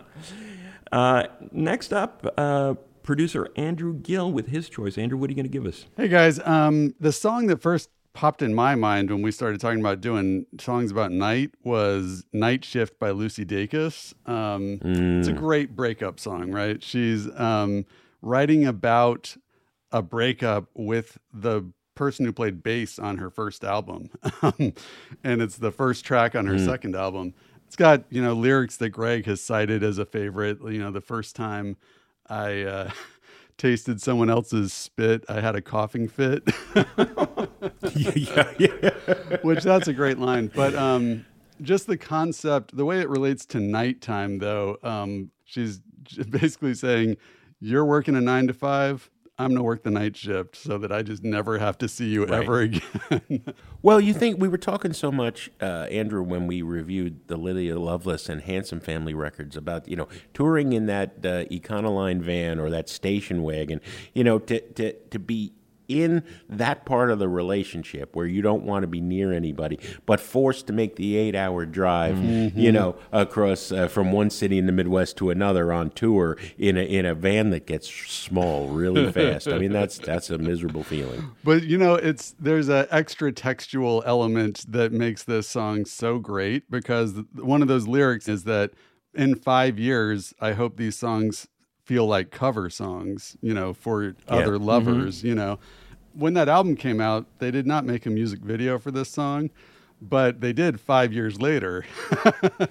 [0.90, 4.96] Uh, next up, uh, producer Andrew Gill with his choice.
[4.96, 5.84] Andrew, what are you going to give us?
[5.98, 9.80] Hey guys, um, the song that first popped in my mind when we started talking
[9.80, 14.12] about doing songs about night was "Night Shift" by Lucy Dacus.
[14.28, 14.80] Um,
[15.18, 16.82] It's a great breakup song, right?
[16.82, 17.86] She's um,
[18.22, 19.36] writing about
[19.92, 24.10] a breakup with the person who played bass on her first album,
[24.42, 27.34] and it's the first track on her second album.
[27.66, 30.58] It's got you know lyrics that Greg has cited as a favorite.
[30.62, 31.76] You know, the first time
[32.28, 32.62] I.
[32.62, 32.90] Uh,
[33.60, 35.22] Tasted someone else's spit.
[35.28, 36.48] I had a coughing fit.
[37.94, 39.36] yeah, yeah.
[39.42, 40.50] which that's a great line.
[40.54, 41.26] But um,
[41.60, 45.80] just the concept, the way it relates to nighttime, though, um, she's
[46.30, 47.18] basically saying,
[47.60, 49.10] "You're working a nine to five.
[49.40, 52.24] I'm gonna work the night shift so that I just never have to see you
[52.26, 52.42] Right.
[52.42, 53.44] ever again."
[53.82, 57.78] Well, you think we were talking so much, uh, Andrew, when we reviewed the Lydia
[57.78, 62.70] Loveless and Handsome Family records about you know touring in that uh, Econoline van or
[62.70, 63.80] that station wagon,
[64.14, 65.52] you know, to to to be
[65.90, 70.20] in that part of the relationship where you don't want to be near anybody, but
[70.20, 72.18] forced to make the eight-hour drive,
[72.56, 76.76] you know, across uh, from one city in the Midwest to another on tour in
[76.76, 79.48] a in a van that gets small really fast.
[79.48, 81.32] I mean, that's that's a miserable feeling.
[81.42, 86.70] But you know, it's there's an extra textual element that makes this song so great
[86.70, 88.70] because one of those lyrics is that
[89.14, 91.48] in five years, I hope these songs
[91.84, 95.24] feel like cover songs, you know, for other lovers.
[95.24, 95.58] You know,
[96.14, 99.50] when that album came out, they did not make a music video for this song.
[100.02, 101.84] But they did five years later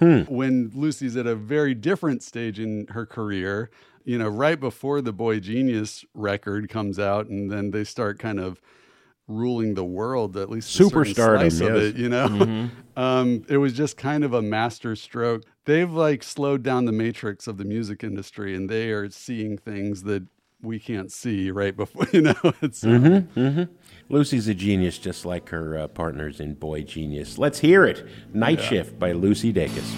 [0.28, 3.70] when Lucy's at a very different stage in her career,
[4.04, 8.60] you know, right before the boygenius record comes out, and then they start kind of
[9.28, 12.68] ruling the world, at least a certain Superstardom, slice of it, you know.
[12.96, 15.44] um, it was just kind of a master stroke.
[15.66, 20.02] They've like slowed down the matrix of the music industry, and they are seeing things
[20.02, 20.24] that
[20.62, 22.34] we can't see right before, you know.
[22.62, 23.62] It's uh, Mm-hmm, mm-hmm.
[24.08, 27.38] Lucy's a genius, just like her uh, partners in boygenius.
[27.38, 28.06] Let's hear it.
[28.32, 29.88] Night Shift by Lucy Dacus.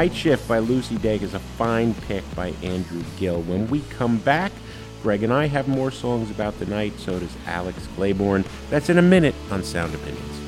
[0.00, 3.42] Night Shift by Lucy Dacus, a fine pick by Andrew Gill.
[3.42, 4.50] When we come back,
[5.02, 8.46] Greg and I have more songs about the night, so does Alex Claiborne.
[8.70, 10.40] That's in a minute on Sound Opinions.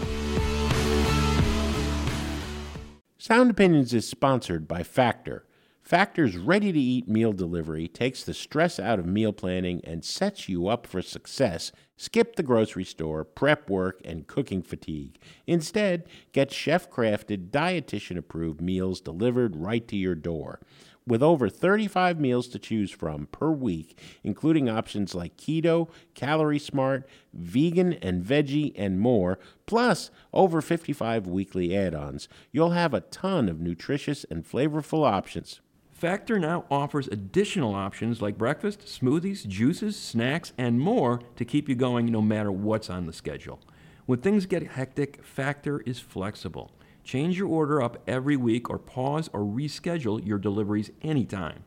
[3.19, 5.45] Sound Opinions is sponsored by Factor.
[5.83, 10.49] Factor's ready to eat meal delivery takes the stress out of meal planning and sets
[10.49, 11.73] you up for success.
[12.03, 15.21] Skip the grocery store, prep work, and cooking fatigue.
[15.47, 20.59] Instead, get chef crafted, dietitian approved meals delivered right to your door.
[21.07, 27.09] With over 35 meals to choose from per week, including options like keto, calorie smart,
[27.33, 33.49] vegan and veggie, and more, plus over 55 weekly add ons, you'll have a ton
[33.49, 35.61] of nutritious and flavorful options.
[36.03, 41.77] Factor now offers additional options like breakfast, smoothies, juices, snacks, and more to keep you
[41.77, 43.61] going no matter what's on the schedule.
[44.07, 46.73] When things get hectic, Factor is flexible.
[47.05, 51.63] Change your order up every week or pause or reschedule your deliveries anytime.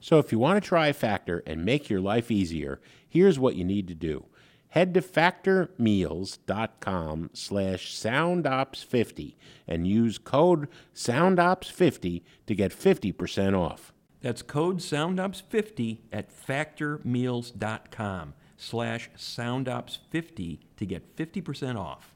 [0.00, 3.64] So if you want to try Factor and make your life easier, here's what you
[3.66, 4.24] need to do.
[4.70, 9.36] Head to factormeals.com slash soundops50
[9.66, 13.94] and use code soundops50 to get 50% off.
[14.20, 22.15] That's code SoundOps50 at factormeals.com slash SoundOps50 to get 50% off.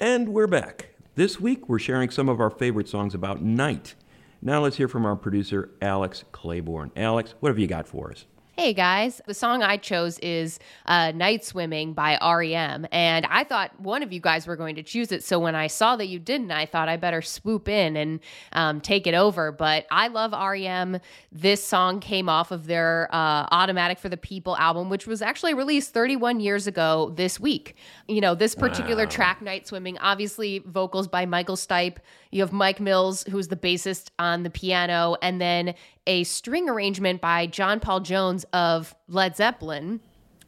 [0.00, 0.90] And we're back.
[1.16, 3.96] This week, we're sharing some of our favorite songs about night.
[4.40, 6.92] Now let's hear from our producer, Alex Claiborne.
[6.94, 8.24] Alex, what have you got for us?
[8.58, 12.88] Hey guys, the song I chose is uh, Night Swimming by REM.
[12.90, 15.22] And I thought one of you guys were going to choose it.
[15.22, 18.18] So when I saw that you didn't, I thought I better swoop in and
[18.54, 19.52] um, take it over.
[19.52, 20.98] But I love REM.
[21.30, 25.54] This song came off of their uh, Automatic for the People album, which was actually
[25.54, 27.76] released 31 years ago this week.
[28.08, 29.10] You know, this particular Wow.
[29.10, 31.98] track, Night Swimming, obviously vocals by Michael Stipe.
[32.30, 35.74] You have Mike Mills, who's the bassist on the piano, and then
[36.06, 40.00] a string arrangement by John Paul Jones of Led Zeppelin.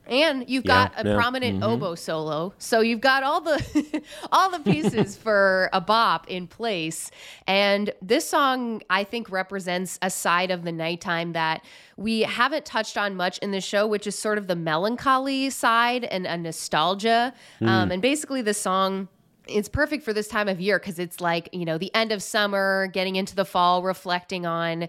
[0.07, 1.15] And you've Yeah, got a yeah.
[1.15, 1.65] prominent Mhm.
[1.69, 2.53] oboe solo.
[2.59, 4.03] So you've got all the
[4.33, 7.13] all the pieces for a bop in place.
[7.47, 11.63] And this song I think represents a side of the nighttime that
[11.97, 16.03] we haven't touched on much in the show, which is sort of the melancholy side
[16.05, 17.33] and a nostalgia.
[17.61, 17.93] Um, Mm.
[17.93, 19.07] and basically the song
[19.51, 22.23] it's perfect for this time of year because it's like you know the end of
[22.23, 24.89] summer getting into the fall reflecting on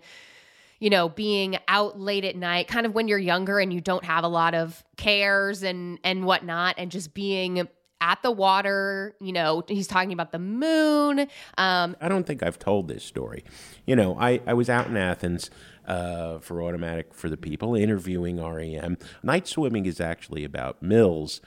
[0.79, 4.05] you know being out late at night kind of when you're younger and you don't
[4.05, 7.67] have a lot of cares and and whatnot and just being
[7.99, 11.19] at the water you know he's talking about the moon
[11.57, 13.43] um I don't think I've told this story.
[13.85, 15.49] You know, I, I was out in Athens
[15.85, 18.97] uh, for Automatic for the People interviewing REM.
[19.23, 21.41] Night swimming is actually about Mills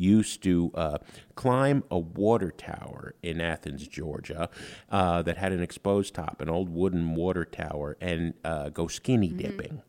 [0.00, 0.98] used to uh,
[1.34, 4.48] climb a water tower in Athens, Georgia,
[4.90, 9.28] uh, that had an exposed top, an old wooden water tower, and uh, go skinny
[9.28, 9.82] dipping.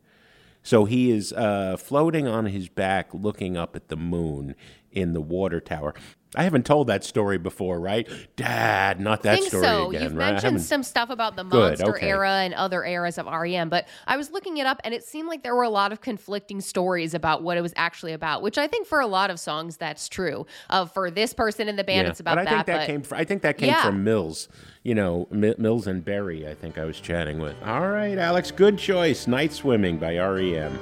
[0.64, 4.56] So he is uh, floating on his back, looking up at the moon
[4.92, 5.96] in the water tower.
[6.34, 8.08] I haven't told that story before, right?
[8.38, 9.90] Dad, not that I think story so.
[9.90, 10.28] again, You've right?
[10.28, 12.08] I mentioned haven't- some stuff about the Good, monster okay.
[12.08, 15.28] era and other eras of REM, but I was looking it up and it seemed
[15.28, 18.58] like there were a lot of conflicting stories about what it was actually about, which
[18.58, 20.46] I think for a lot of songs that's true.
[20.70, 22.50] Uh, for this person in the band, Yeah, it's about but I that.
[22.52, 23.02] think that but came.
[23.02, 23.84] From, I think that came Yeah.
[23.84, 24.48] from Mills.
[24.84, 26.48] You know, Mi- Mills and Berry.
[26.48, 27.56] I think I was chatting with.
[27.66, 29.28] All right, Alex, good choice.
[29.28, 30.80] Night Swimming by REM.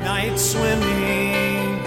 [0.00, 1.80] Night swimming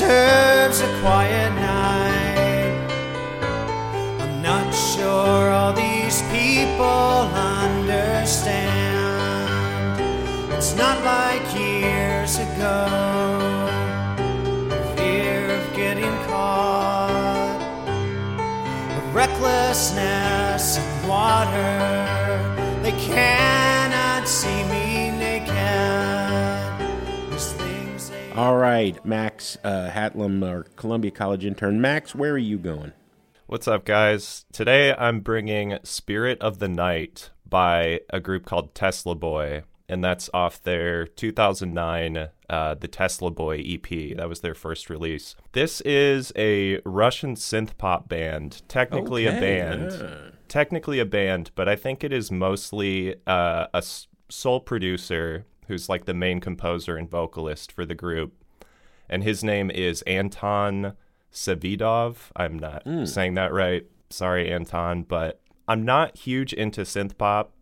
[0.00, 2.72] deserves a quiet night.
[4.22, 7.28] I'm not sure all these people
[7.60, 8.40] understand.
[10.54, 12.88] It's not like years ago.
[14.96, 17.60] Fear of getting caught,
[18.96, 21.78] of recklessness in water.
[22.82, 23.49] They cannot
[28.40, 31.78] All right, Max uh, Hatlam, our Columbia College intern.
[31.78, 32.94] Max, where are you going?
[33.48, 34.46] What's up, guys?
[34.50, 40.30] Today I'm bringing Spirit of the Night by a group called Tesla Boy, and that's
[40.32, 44.16] off their 2009 uh, The Tesla Boy EP.
[44.16, 45.34] That was their first release.
[45.52, 49.92] This is a Russian synth pop band, technically a band.
[49.92, 50.30] yeah.
[50.48, 53.82] Technically a band, but I think it is mostly uh, a
[54.30, 58.34] sole producer who's like the main composer and vocalist for the group
[59.08, 60.92] and his name is Anton
[61.32, 62.16] Savidov.
[62.36, 63.08] I'm not Mm.
[63.08, 63.86] saying that right.
[64.10, 67.52] Sorry, Anton, but I'm not huge into synth pop.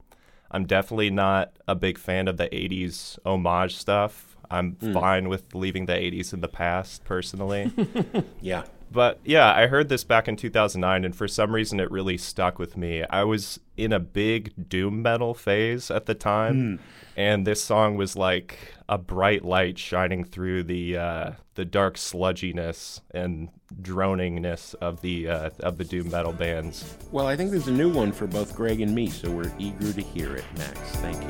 [0.50, 4.36] I'm definitely not a big fan of the 80s homage stuff.
[4.50, 4.92] I'm Mm.
[4.94, 7.70] fine with leaving the 80s in the past, personally.
[8.40, 8.64] Yeah.
[8.90, 12.58] But yeah, I heard this back in 2009, and for some reason it really stuck
[12.58, 13.04] with me.
[13.04, 16.80] I was in a big doom metal phase at the time,
[17.16, 18.58] and this song was like
[18.88, 23.50] a bright light shining through the uh, the dark sludginess and
[23.82, 26.96] droningness of the uh, of the doom metal bands.
[27.12, 29.92] Well, I think there's a new one for both Greg and me, so we're eager
[29.92, 30.78] to hear it, Max.
[30.96, 31.28] Thank you.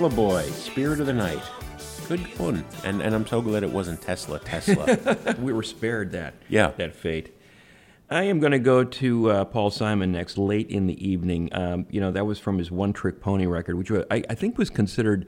[0.00, 1.42] Tesla Boy, Spirit of the Night.
[2.08, 2.64] good one.
[2.84, 4.38] And and I'm so glad it wasn't Tesla.
[4.38, 5.36] Tesla.
[5.38, 6.32] we were spared that.
[6.48, 6.70] Yeah.
[6.78, 7.36] That fate.
[8.08, 11.50] I am going to go to uh, Paul Simon next, late in the evening.
[11.52, 14.34] Um, you know, that was from his One Trick Pony record, which wa- I, I
[14.34, 15.26] think was considered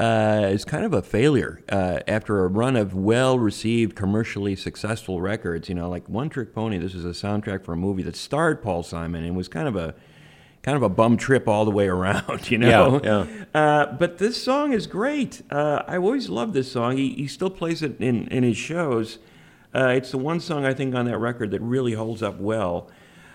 [0.00, 5.20] uh, as kind of a failure uh, after a run of well received, commercially successful
[5.20, 5.68] records.
[5.68, 8.64] You know, like One Trick Pony, this is a soundtrack for a movie that starred
[8.64, 9.94] Paul Simon and was kind of a.
[10.62, 13.00] Kind of a bum trip all the way around, you know.
[13.02, 15.42] Yeah, Uh, but this song is great.
[15.50, 16.96] Uh, I always loved this song.
[16.96, 19.18] He, he still plays it in, in his shows.
[19.74, 22.88] Uh, it's the one song I think on that record that really holds up well,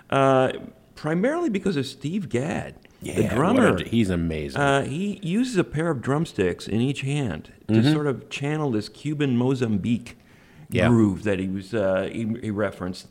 [0.09, 0.51] uh,
[0.95, 3.83] primarily because of Steve Gadd, Yeah, the what a- drummer.
[3.83, 4.61] he's amazing.
[4.61, 7.91] Uh, he uses a pair of drumsticks in each hand to Mhm.
[7.91, 10.17] sort of channel this Cuban Mozambique
[10.69, 10.87] Yeah.
[10.87, 13.07] groove that he was uh, he, he referenced.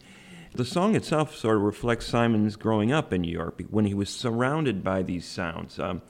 [0.57, 4.09] The song itself sort of reflects Simon's growing up in New York when he was
[4.09, 5.79] surrounded by these sounds.
[5.79, 6.01] Um,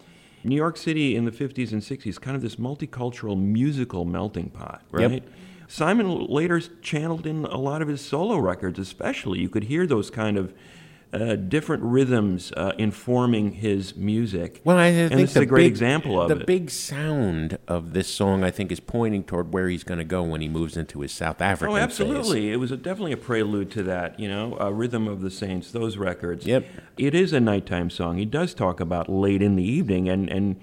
[0.44, 4.82] New York City in the 50s and 60s, kind of this multicultural musical melting pot,
[4.96, 5.10] Yep.
[5.10, 5.24] right?
[5.66, 9.40] Simon later channeled in a lot of his solo records, especially.
[9.40, 10.54] You could hear those kind of
[11.12, 14.60] uh, different rhythms uh, informing his music.
[14.64, 16.46] Well, I and think this is a great big- example of the it.
[16.46, 20.22] big sound of this song, I think, is pointing toward where he's going to go
[20.22, 21.84] when he moves into his South African Oh, phase.
[21.84, 22.52] absolutely!
[22.52, 24.18] It was a, definitely a prelude to that.
[24.20, 26.44] You know, uh, "Rhythm of the Saints," those records.
[26.44, 26.66] Yep.
[26.98, 28.18] It is a nighttime song.
[28.18, 30.56] He does talk about late in the evening and and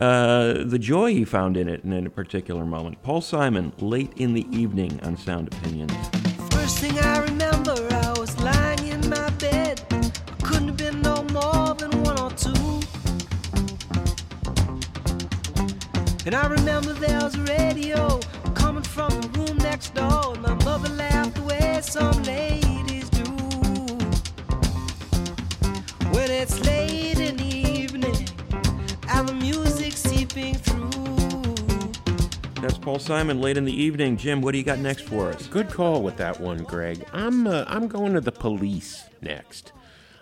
[0.00, 3.02] uh, the joy he found in it in a particular moment.
[3.02, 5.92] Paul Simon, "Late in the Evening" on Sound Opinions.
[6.50, 8.01] First thing I remember, I
[11.42, 12.52] more than one or two.
[16.24, 18.20] And I remember there was a radio
[18.54, 20.34] coming from the room next door.
[20.34, 23.24] And my mother laughed the way some ladies do.
[26.14, 28.28] When it's late in the evening
[29.08, 30.82] and the music seeping through.
[32.62, 35.48] That's Paul Simon, "Late in the Evening." Jim, what do you got next for us?
[35.48, 37.04] Good call with that one, Greg.
[37.12, 39.72] I'm uh, I'm going to the police next.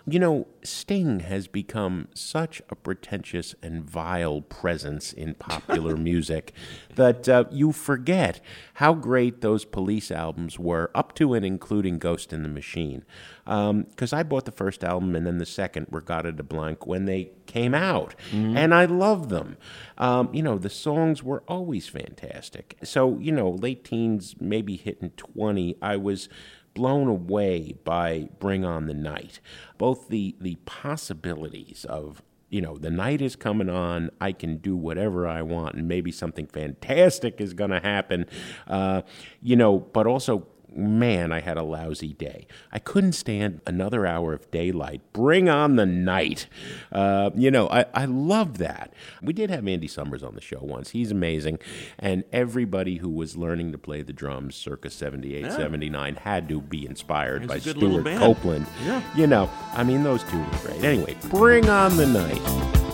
[0.07, 6.53] You know, Sting has become such a pretentious and vile presence in popular music
[6.95, 8.41] that uh, you forget
[8.75, 13.03] how great those police albums were, up to and including Ghost in the Machine.
[13.45, 17.31] Because I bought the first album and then the second, Regatta de Blanc, when they
[17.45, 18.15] came out.
[18.57, 19.57] And I love them.
[19.97, 22.77] Um, you know, the songs were always fantastic.
[22.83, 26.29] So, you know, late teens, maybe hitting 20, I was
[26.73, 29.39] blown away by Bring On the Night.
[29.77, 34.11] Both the the possibilities of you know, the night is coming on.
[34.19, 38.25] I can do whatever I want, and maybe something fantastic is going to happen.
[38.67, 39.03] Uh,
[39.41, 42.47] you know, but also, man, I had a lousy day.
[42.71, 45.01] I couldn't stand another hour of daylight.
[45.13, 46.47] Bring on the night.
[46.91, 48.93] Uh, you know, I, I love that.
[49.21, 50.91] We did have Andy Summers on the show once.
[50.91, 51.59] He's amazing.
[51.99, 55.49] And everybody who was learning to play the drums circa 78, Yeah.
[55.55, 58.17] 79 had to be inspired by a good little Stewart.
[58.17, 58.65] Copeland.
[58.85, 59.01] Yeah.
[59.15, 60.83] You know, I mean, those two were great.
[60.83, 62.90] Anyway, bring on the night.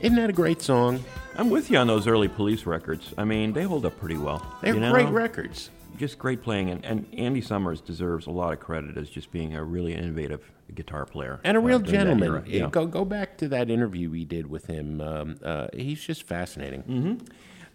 [0.00, 1.04] Isn't that a great song?
[1.36, 3.12] I'm with you on those early police records.
[3.18, 4.44] I mean, they hold up pretty well.
[4.62, 4.92] They're you know?
[4.92, 5.70] great records.
[5.98, 9.54] Just great playing, and, and Andy Summers deserves a lot of credit as just being
[9.54, 12.44] a really innovative guitar player And a uh, real that gentleman.
[12.46, 12.68] Yeah.
[12.70, 15.02] Go go back to that interview we did with him.
[15.02, 16.80] Um, uh, he's just fascinating.
[16.82, 17.14] hmm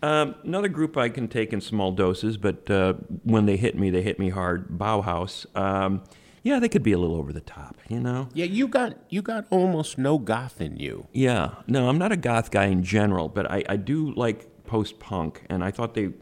[0.02, 3.92] Um, another group I can take in small doses, but uh, when they hit me,
[3.92, 4.70] they hit me hard.
[4.70, 5.46] Bauhaus.
[5.56, 6.02] Um,
[6.46, 8.30] yeah, they could be a little over the top, you know.
[8.36, 11.08] Yeah, you got you got almost no goth in you.
[11.12, 15.00] Yeah, no, I'm not a goth guy in general, but I, I do like post
[15.00, 16.14] punk, and I thought they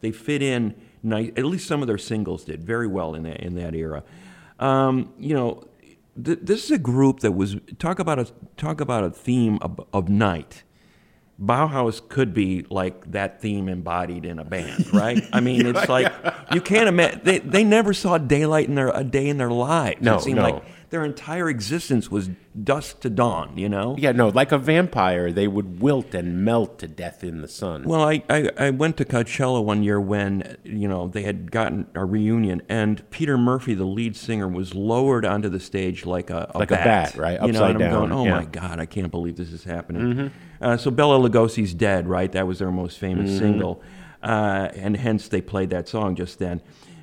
[0.00, 1.32] they fit in nice.
[1.36, 4.04] At least some of their singles did very well in that in that era.
[4.60, 5.64] Um, you know,
[6.22, 8.26] th- this is a group that was talk about a
[8.56, 10.62] talk about a theme of, of night.
[11.40, 15.22] Bauhaus could be like that theme embodied in a band, right?
[15.32, 16.44] I mean, it's like yeah.
[16.52, 20.00] you can't imagine they, they never saw daylight in their a day in their lives.
[20.00, 20.42] No, it seemed no.
[20.42, 22.28] like their entire existence was
[22.62, 23.56] dusk to dawn.
[23.56, 23.96] You know.
[23.98, 27.84] Yeah, no, like a vampire, they would wilt and melt to death in the sun.
[27.84, 31.86] Well, I, I, I went to Coachella one year when, you know, they had gotten
[31.94, 36.50] a reunion, and Peter Murphy, the lead singer, was lowered onto the stage like a,
[36.54, 37.40] a Like a bat, right?
[37.42, 38.36] You know, Upside and I'm going, down, oh yeah.
[38.36, 40.02] my God, I can't believe this is happening.
[40.02, 40.30] Mhm.
[40.62, 42.30] Uh, so Bela Lugosi's dead, right?
[42.32, 43.38] That was their most famous Mhm.
[43.38, 43.82] single,
[44.22, 46.60] uh, and hence they played that song just then.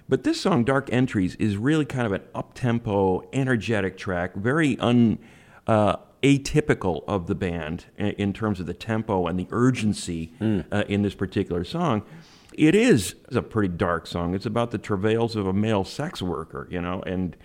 [0.07, 5.20] But this song, Dark Entries, is really kind of an up-tempo, energetic track, very un,
[5.68, 10.32] uh, atypical of the band in, in terms of the tempo and the urgency
[10.72, 12.01] uh, in this particular song.
[12.53, 14.34] It is a pretty dark song.
[14.34, 17.38] It's about the travails of a male sex worker, you know, and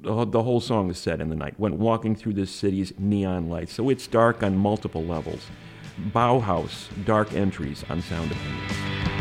[0.00, 3.72] the, whole song is set in the night, when walking through this city's neon lights.
[3.72, 5.46] So it's dark on multiple levels.
[6.10, 9.15] Bauhaus, Dark Entries on Sound Opinions.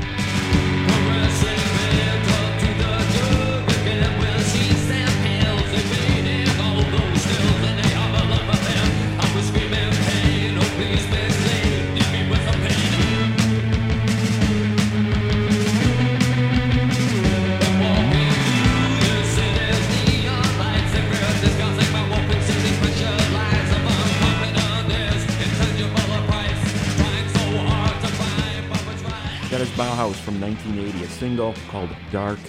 [31.36, 32.39] Single called Dark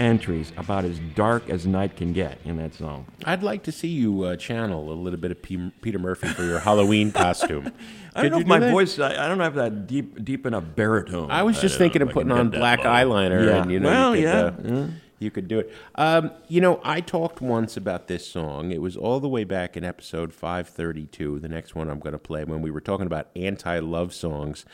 [0.00, 3.06] Entries, about as dark as night can get in that song.
[3.24, 6.42] I'd like to see you uh, channel a little bit of P- Peter Murphy for
[6.42, 7.70] your Halloween costume.
[8.16, 8.72] I don't Could know if my that?
[8.72, 11.30] voice, I, I don't have that deep deep enough baritone.
[11.30, 13.62] I was just don't thinking of I putting on black eyeliner, Yeah.
[13.62, 14.40] and you know, well, you could, yeah.
[14.72, 14.86] uh, yeah.
[15.20, 15.72] you could do it.
[15.94, 18.72] Um, you know, I talked once about this song.
[18.72, 22.18] It was all the way back in episode 532, the next one I'm going to
[22.18, 24.66] play, when we were talking about anti love songs.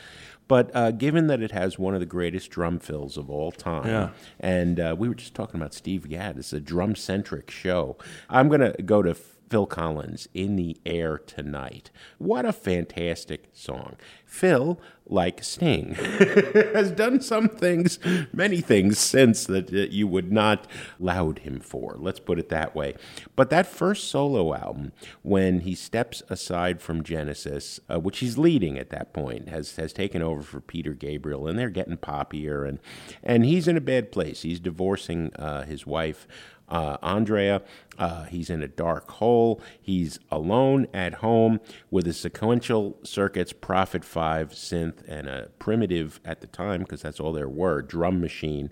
[0.47, 3.87] But uh, given that it has one of the greatest drum fills of all time,
[3.87, 4.09] Yeah.
[4.39, 7.97] and uh, we were just talking about Steve Gadd, it's a drum centric show,
[8.29, 11.91] I'm going to go to Phil Collins, In the Air Tonight.
[12.17, 13.95] What a fantastic song.
[14.33, 15.93] Phil, like Sting,
[16.73, 17.99] has done some things,
[18.33, 20.65] many things since that you would not
[20.99, 21.95] laud him for.
[21.99, 22.95] Let's put it that way.
[23.35, 28.79] But that first solo album, when he steps aside from Genesis, uh, which he's leading
[28.79, 32.79] at that point, has has taken over for Peter Gabriel, and they're getting poppier, and
[33.21, 34.41] and he's in a bad place.
[34.41, 36.27] He's divorcing uh, his wife
[36.73, 37.61] uh, Andrea.
[37.99, 39.61] Uh, he's in a dark hole.
[39.79, 41.61] He's alone at home
[41.91, 47.19] with a sequential circuits Prophet 5 synth and a primitive, at the time, because that's
[47.19, 48.71] all there were, drum machine.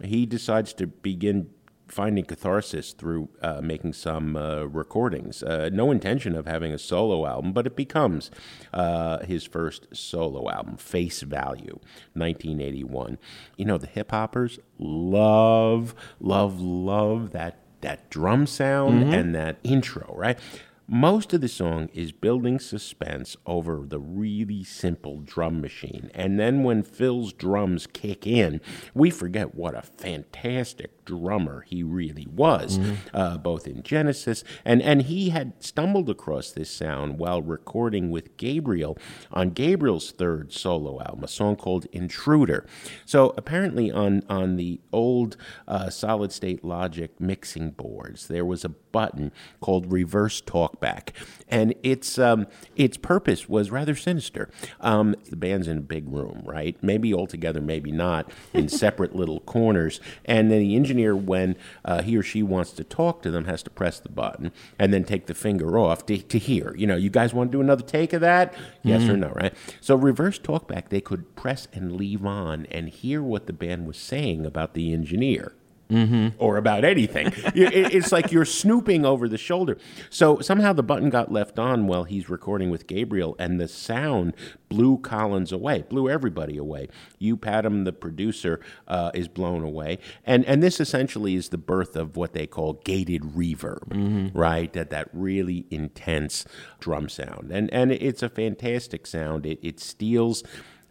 [0.00, 1.50] He decides to begin
[1.92, 5.42] finding catharsis through uh, making some uh, recordings.
[5.42, 8.30] Uh, no intention of having a solo album, but it becomes
[8.72, 11.78] uh, his first solo album, Face Value,
[12.14, 13.18] 1981.
[13.56, 19.12] You know, the hip hoppers love, love, love that that drum sound Mhm.
[19.18, 20.38] and that intro, right?
[20.86, 26.10] Most of the song is building suspense over the really simple drum machine.
[26.14, 28.60] And then when Phil's drums kick in,
[28.92, 32.96] we forget what a fantastic drummer he really was, Mhm.
[33.14, 34.44] uh, both in Genesis.
[34.64, 38.96] And, and he had stumbled across this sound while recording with Gabriel
[39.32, 42.64] on Gabriel's third solo album, a song called Intruder.
[43.04, 45.36] So apparently, on, on the old
[45.66, 49.30] uh, solid state logic mixing boards, there was a button
[49.60, 51.10] called reverse talkback,
[51.48, 52.46] and its um,
[52.76, 54.50] its purpose was rather sinister.
[54.80, 56.76] Um, the band's in a big room, right?
[56.82, 60.00] Maybe all together, maybe not, in separate little corners.
[60.24, 63.62] And then the engineer, when uh, he or she wants to talk to them, has
[63.64, 66.74] to press the button and then take the finger off to, to hear.
[66.76, 68.54] You know, you guys want to do another take of that?
[68.82, 69.18] Yes or Mhm.
[69.20, 69.54] no, right?
[69.80, 73.96] So reverse talkback, they could press and leave on and hear what the band was
[73.96, 75.52] saying about the engineer
[75.90, 76.32] Mhm.
[76.38, 77.26] or about anything.
[77.54, 79.76] It- it's like you're snooping over the shoulder.
[80.08, 84.34] So somehow the button got left on while he's recording with Gabriel, and the sound
[84.68, 86.88] blew Collins away, blew everybody away.
[87.18, 91.96] Hugh Padgham, the producer, uh, is blown away, and and this essentially is the birth
[91.96, 94.30] of what they call gated reverb, Mhm.
[94.32, 94.72] right?
[94.72, 96.44] That that really intense
[96.78, 99.44] drum sound, and and it's a fantastic sound.
[99.44, 100.44] It it steals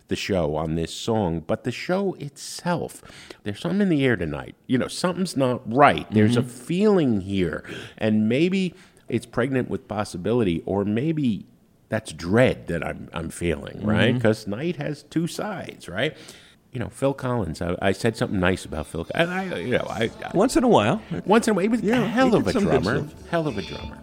[0.09, 3.01] the show on this song, but the show itself,
[3.43, 4.55] there's something in the air tonight.
[4.67, 6.05] You know, something's not right.
[6.11, 6.49] There's a Mhm.
[6.49, 7.63] feeling here,
[7.97, 8.73] and maybe
[9.07, 11.45] it's pregnant with possibility, or maybe
[11.89, 14.13] that's dread that I'm I'm feeling, right?
[14.13, 16.15] Because night has two sides, right?
[16.71, 17.63] You know, Phil Collins.
[17.63, 19.07] I, I said something nice about Phil.
[19.15, 21.01] And I, you know, I Once in a while.
[21.25, 23.07] once in a way, he was a hell of a drummer.
[23.31, 23.97] Hell of a drummer.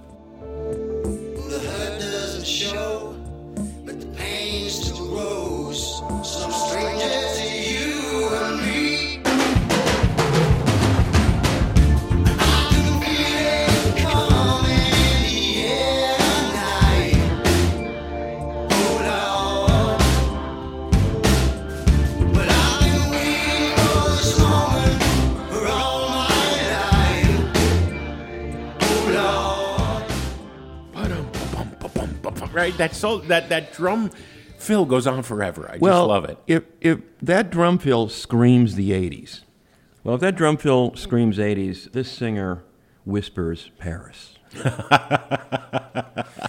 [32.57, 32.77] Right?
[32.79, 34.11] That so that that drum
[34.59, 35.67] fill goes on forever.
[35.69, 36.39] I just love it.
[36.47, 39.43] If if that drum fill screams the '80s,
[40.03, 42.65] well, if that drum fill screams '80s, this singer
[43.05, 44.33] whispers Paris.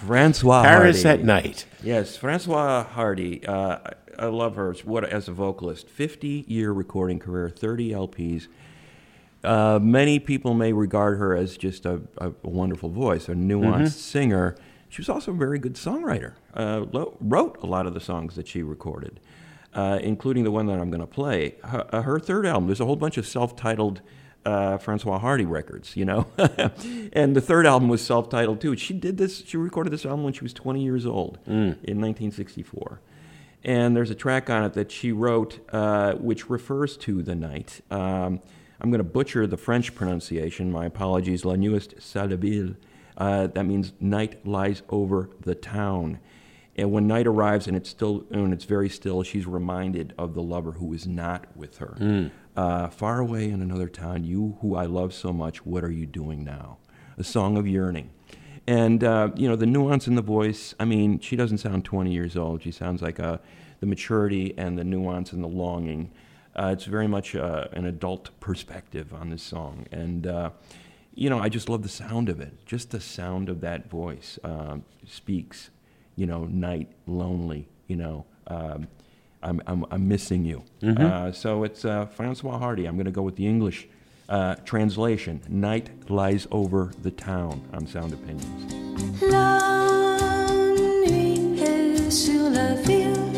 [0.06, 1.20] Francois Paris Hardy.
[1.20, 1.66] at night.
[1.82, 3.44] Yes, Francois Hardy.
[3.46, 3.78] Uh,
[4.18, 4.72] I- love her.
[4.84, 8.48] What as a vocalist, fifty-year recording career, thirty LPs.
[9.44, 13.92] Uh, many people may regard her as just a, a wonderful voice, a nuanced Mhm.
[13.92, 14.56] singer.
[14.88, 16.34] She was also a very good songwriter.
[16.54, 16.84] Uh,
[17.20, 19.20] wrote a lot of the songs that she recorded,
[19.74, 21.56] uh, including the one that I'm going to play.
[21.64, 22.66] Her, uh, her third album.
[22.66, 24.00] There's a whole bunch of self-titled
[24.44, 26.26] uh, Francois Hardy records, you know,
[27.12, 28.76] and the third album was self-titled too.
[28.76, 29.42] She did this.
[29.44, 31.38] She recorded this album when she was 20 years old
[31.82, 33.00] in 1964.
[33.64, 37.80] And there's a track on it that she wrote, uh, which refers to the night.
[37.90, 38.40] Um,
[38.80, 40.70] I'm going to butcher the French pronunciation.
[40.70, 41.44] My apologies.
[41.44, 42.74] La la ville.
[43.18, 46.20] Uh, that means night lies over the town.
[46.76, 50.42] And when night arrives and it's still, when it's very still, she's reminded of the
[50.42, 51.96] lover who is not with her.
[51.98, 52.30] Mm.
[52.56, 56.06] Uh, far away in another town, you who I love so much, what are you
[56.06, 56.78] doing now?
[57.18, 58.10] A song of yearning.
[58.68, 62.12] And, uh, you know, the nuance in the voice, I mean, she doesn't sound 20
[62.12, 62.62] years old.
[62.62, 63.38] She sounds like uh,
[63.80, 66.12] the maturity and the nuance and the longing.
[66.54, 69.86] Uh, it's very much uh, an adult perspective on this song.
[69.90, 70.50] And, uh,
[71.18, 72.52] you know, I just love the sound of it.
[72.64, 75.70] Just the sound of that voice um, speaks,
[76.14, 78.86] you know, night, lonely, you know, um,
[79.42, 80.62] I'm, I'm, I'm missing you.
[80.80, 81.00] Mhm.
[81.00, 82.86] Uh, so it's uh, Francois Hardy.
[82.86, 83.88] I'm going to go with the English
[84.28, 88.74] uh, translation Night lies over the town on Sound Opinions.
[89.22, 90.46] La
[90.76, 93.37] nuit est sur la ville,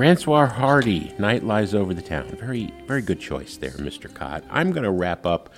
[0.00, 2.26] Francois Hardy, Night Lies Over the Town.
[2.28, 4.10] Very, very good choice there, Mr.
[4.10, 4.42] Kot.
[4.48, 5.52] I'm going to wrap up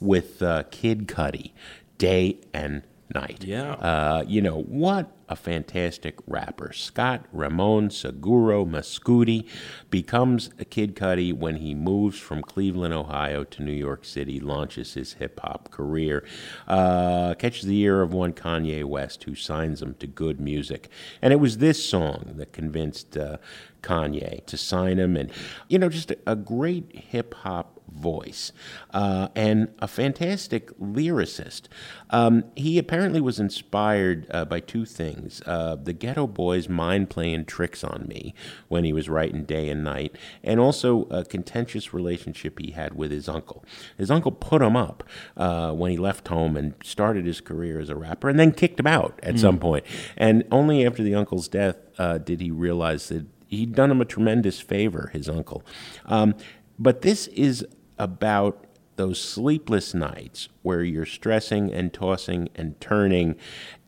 [0.00, 1.52] with uh, Kid Cudi,
[1.96, 2.82] Day and
[3.14, 3.44] Night.
[3.44, 3.74] Yeah.
[3.74, 6.72] Uh, you know, what a fantastic rapper.
[6.72, 9.46] Scott Ramon Seguro Mescudi
[9.90, 14.94] becomes a Kid Cudi when he moves from Cleveland, Ohio to New York City, launches
[14.94, 16.24] his hip hop career,
[16.68, 20.88] uh, catches the ear of one Kanye West who signs him to good music.
[21.22, 23.38] And it was this song that convinced uh,
[23.82, 25.16] Kanye to sign him.
[25.16, 25.30] And,
[25.68, 28.52] you know, just a, a great hip hop voice
[28.92, 31.62] uh, and a fantastic lyricist.
[32.10, 37.44] Um, he apparently was inspired uh, by two things uh, the Geto Boys mind playing
[37.46, 38.34] tricks on me
[38.68, 43.10] when he was writing day and night, and also a contentious relationship he had with
[43.10, 43.64] his uncle.
[43.96, 45.04] His uncle put him up
[45.36, 48.80] uh, when he left home and started his career as a rapper, and then kicked
[48.80, 49.38] him out at Mm.
[49.40, 49.84] some point.
[50.16, 54.04] And only after the uncle's death uh, did he realize that he'd done him a
[54.04, 55.62] tremendous favor, his uncle.
[56.06, 56.34] Um,
[56.78, 57.64] but this is
[57.98, 58.66] about
[58.96, 63.36] those sleepless nights where you're stressing and tossing and turning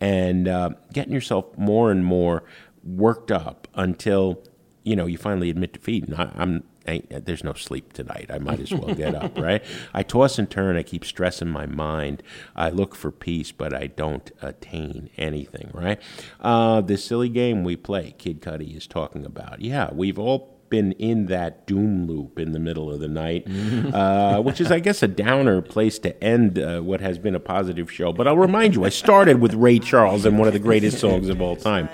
[0.01, 2.43] and uh, getting yourself more and more
[2.83, 4.43] worked up until
[4.83, 6.05] you know you finally admit defeat.
[6.05, 8.31] And I, I'm I, there's no sleep tonight.
[8.33, 9.65] I might as well get up, right?
[9.93, 10.77] I toss and turn.
[10.77, 12.23] I keep stressing my mind.
[12.55, 16.01] I look for peace, but I don't attain anything, right?
[16.41, 19.61] Uh, this silly game we play, Kid Cudi is talking about.
[19.61, 23.47] Yeah, we've all been in that doom loop in the middle of the night,
[23.95, 27.41] uh, which is, I guess, a downer place to end uh, what has been a
[27.41, 28.13] positive show.
[28.13, 31.29] But I'll remind you, I started with Ray Charles and one of the greatest songs
[31.29, 31.89] of all time.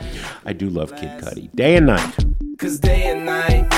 [0.44, 1.54] I do love Kid Cudi.
[1.54, 2.14] Day and night.
[2.58, 3.68] Cause day and night,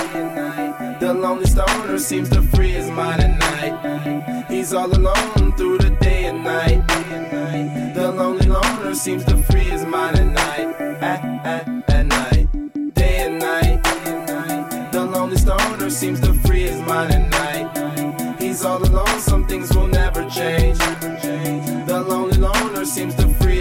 [1.00, 4.44] the lonely stoner seems to free his mind at night.
[4.50, 6.86] He's all alone through the day and night.
[7.94, 10.43] The lonely loner seems to free his mind at night.
[15.94, 18.40] Seems to free his mind at night.
[18.40, 20.76] He's all alone, some things will never change.
[20.78, 23.53] The lonely loner seems to free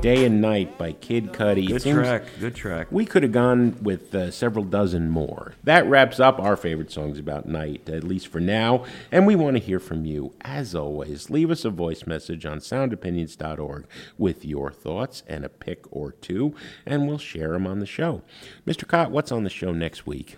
[0.00, 1.66] Day and Night by Kid Cudi.
[1.66, 2.88] Good seems track, good track.
[2.90, 5.54] We could have gone with uh, several dozen more.
[5.64, 8.84] That wraps up our favorite songs about night, at least for now.
[9.10, 10.34] And we want to hear from you.
[10.42, 13.86] As always, leave us a voice message on soundopinions.org
[14.18, 18.22] with your thoughts and a pick or two, and we'll share them on the show.
[18.66, 18.86] Mr.
[18.86, 20.36] Kot, what's on the show next week?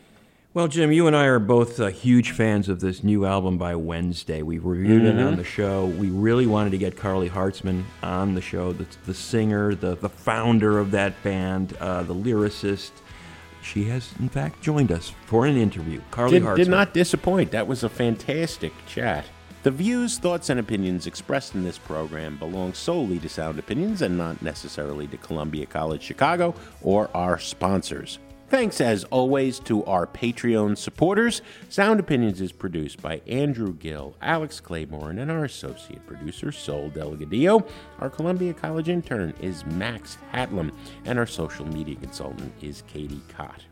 [0.57, 3.77] Well, Jim, you and I are both uh, huge fans of this new album by
[3.77, 4.41] Wednesday.
[4.41, 5.37] We've reviewed it on Mhm.
[5.37, 5.85] the show.
[5.85, 10.09] We really wanted to get Karly Hartzman on the show, the, the singer, the, the
[10.09, 12.93] founder of that band, uh, the lyricist,
[13.61, 16.01] she has, in fact, joined us for an interview.
[16.11, 16.57] Karly did, Hartzman.
[16.57, 17.51] did not disappoint.
[17.51, 19.27] That was a fantastic chat.
[19.63, 24.17] The views, thoughts, and opinions expressed in this program belong solely to Sound Opinions and
[24.17, 28.21] not necessarily to Columbia College Chicago or our sponsors.
[28.49, 31.43] Thanks, as always, to our Patreon supporters.
[31.69, 37.69] Sound Opinions is produced by Andrew Gill, Alex Claiborne, and our associate producer, Sol Delgadillo.
[37.99, 40.71] Our Columbia College intern is Max Hatlam,
[41.05, 43.65] and our social media consultant is Katie Cott.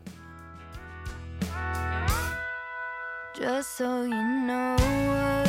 [3.33, 5.44] Just so you know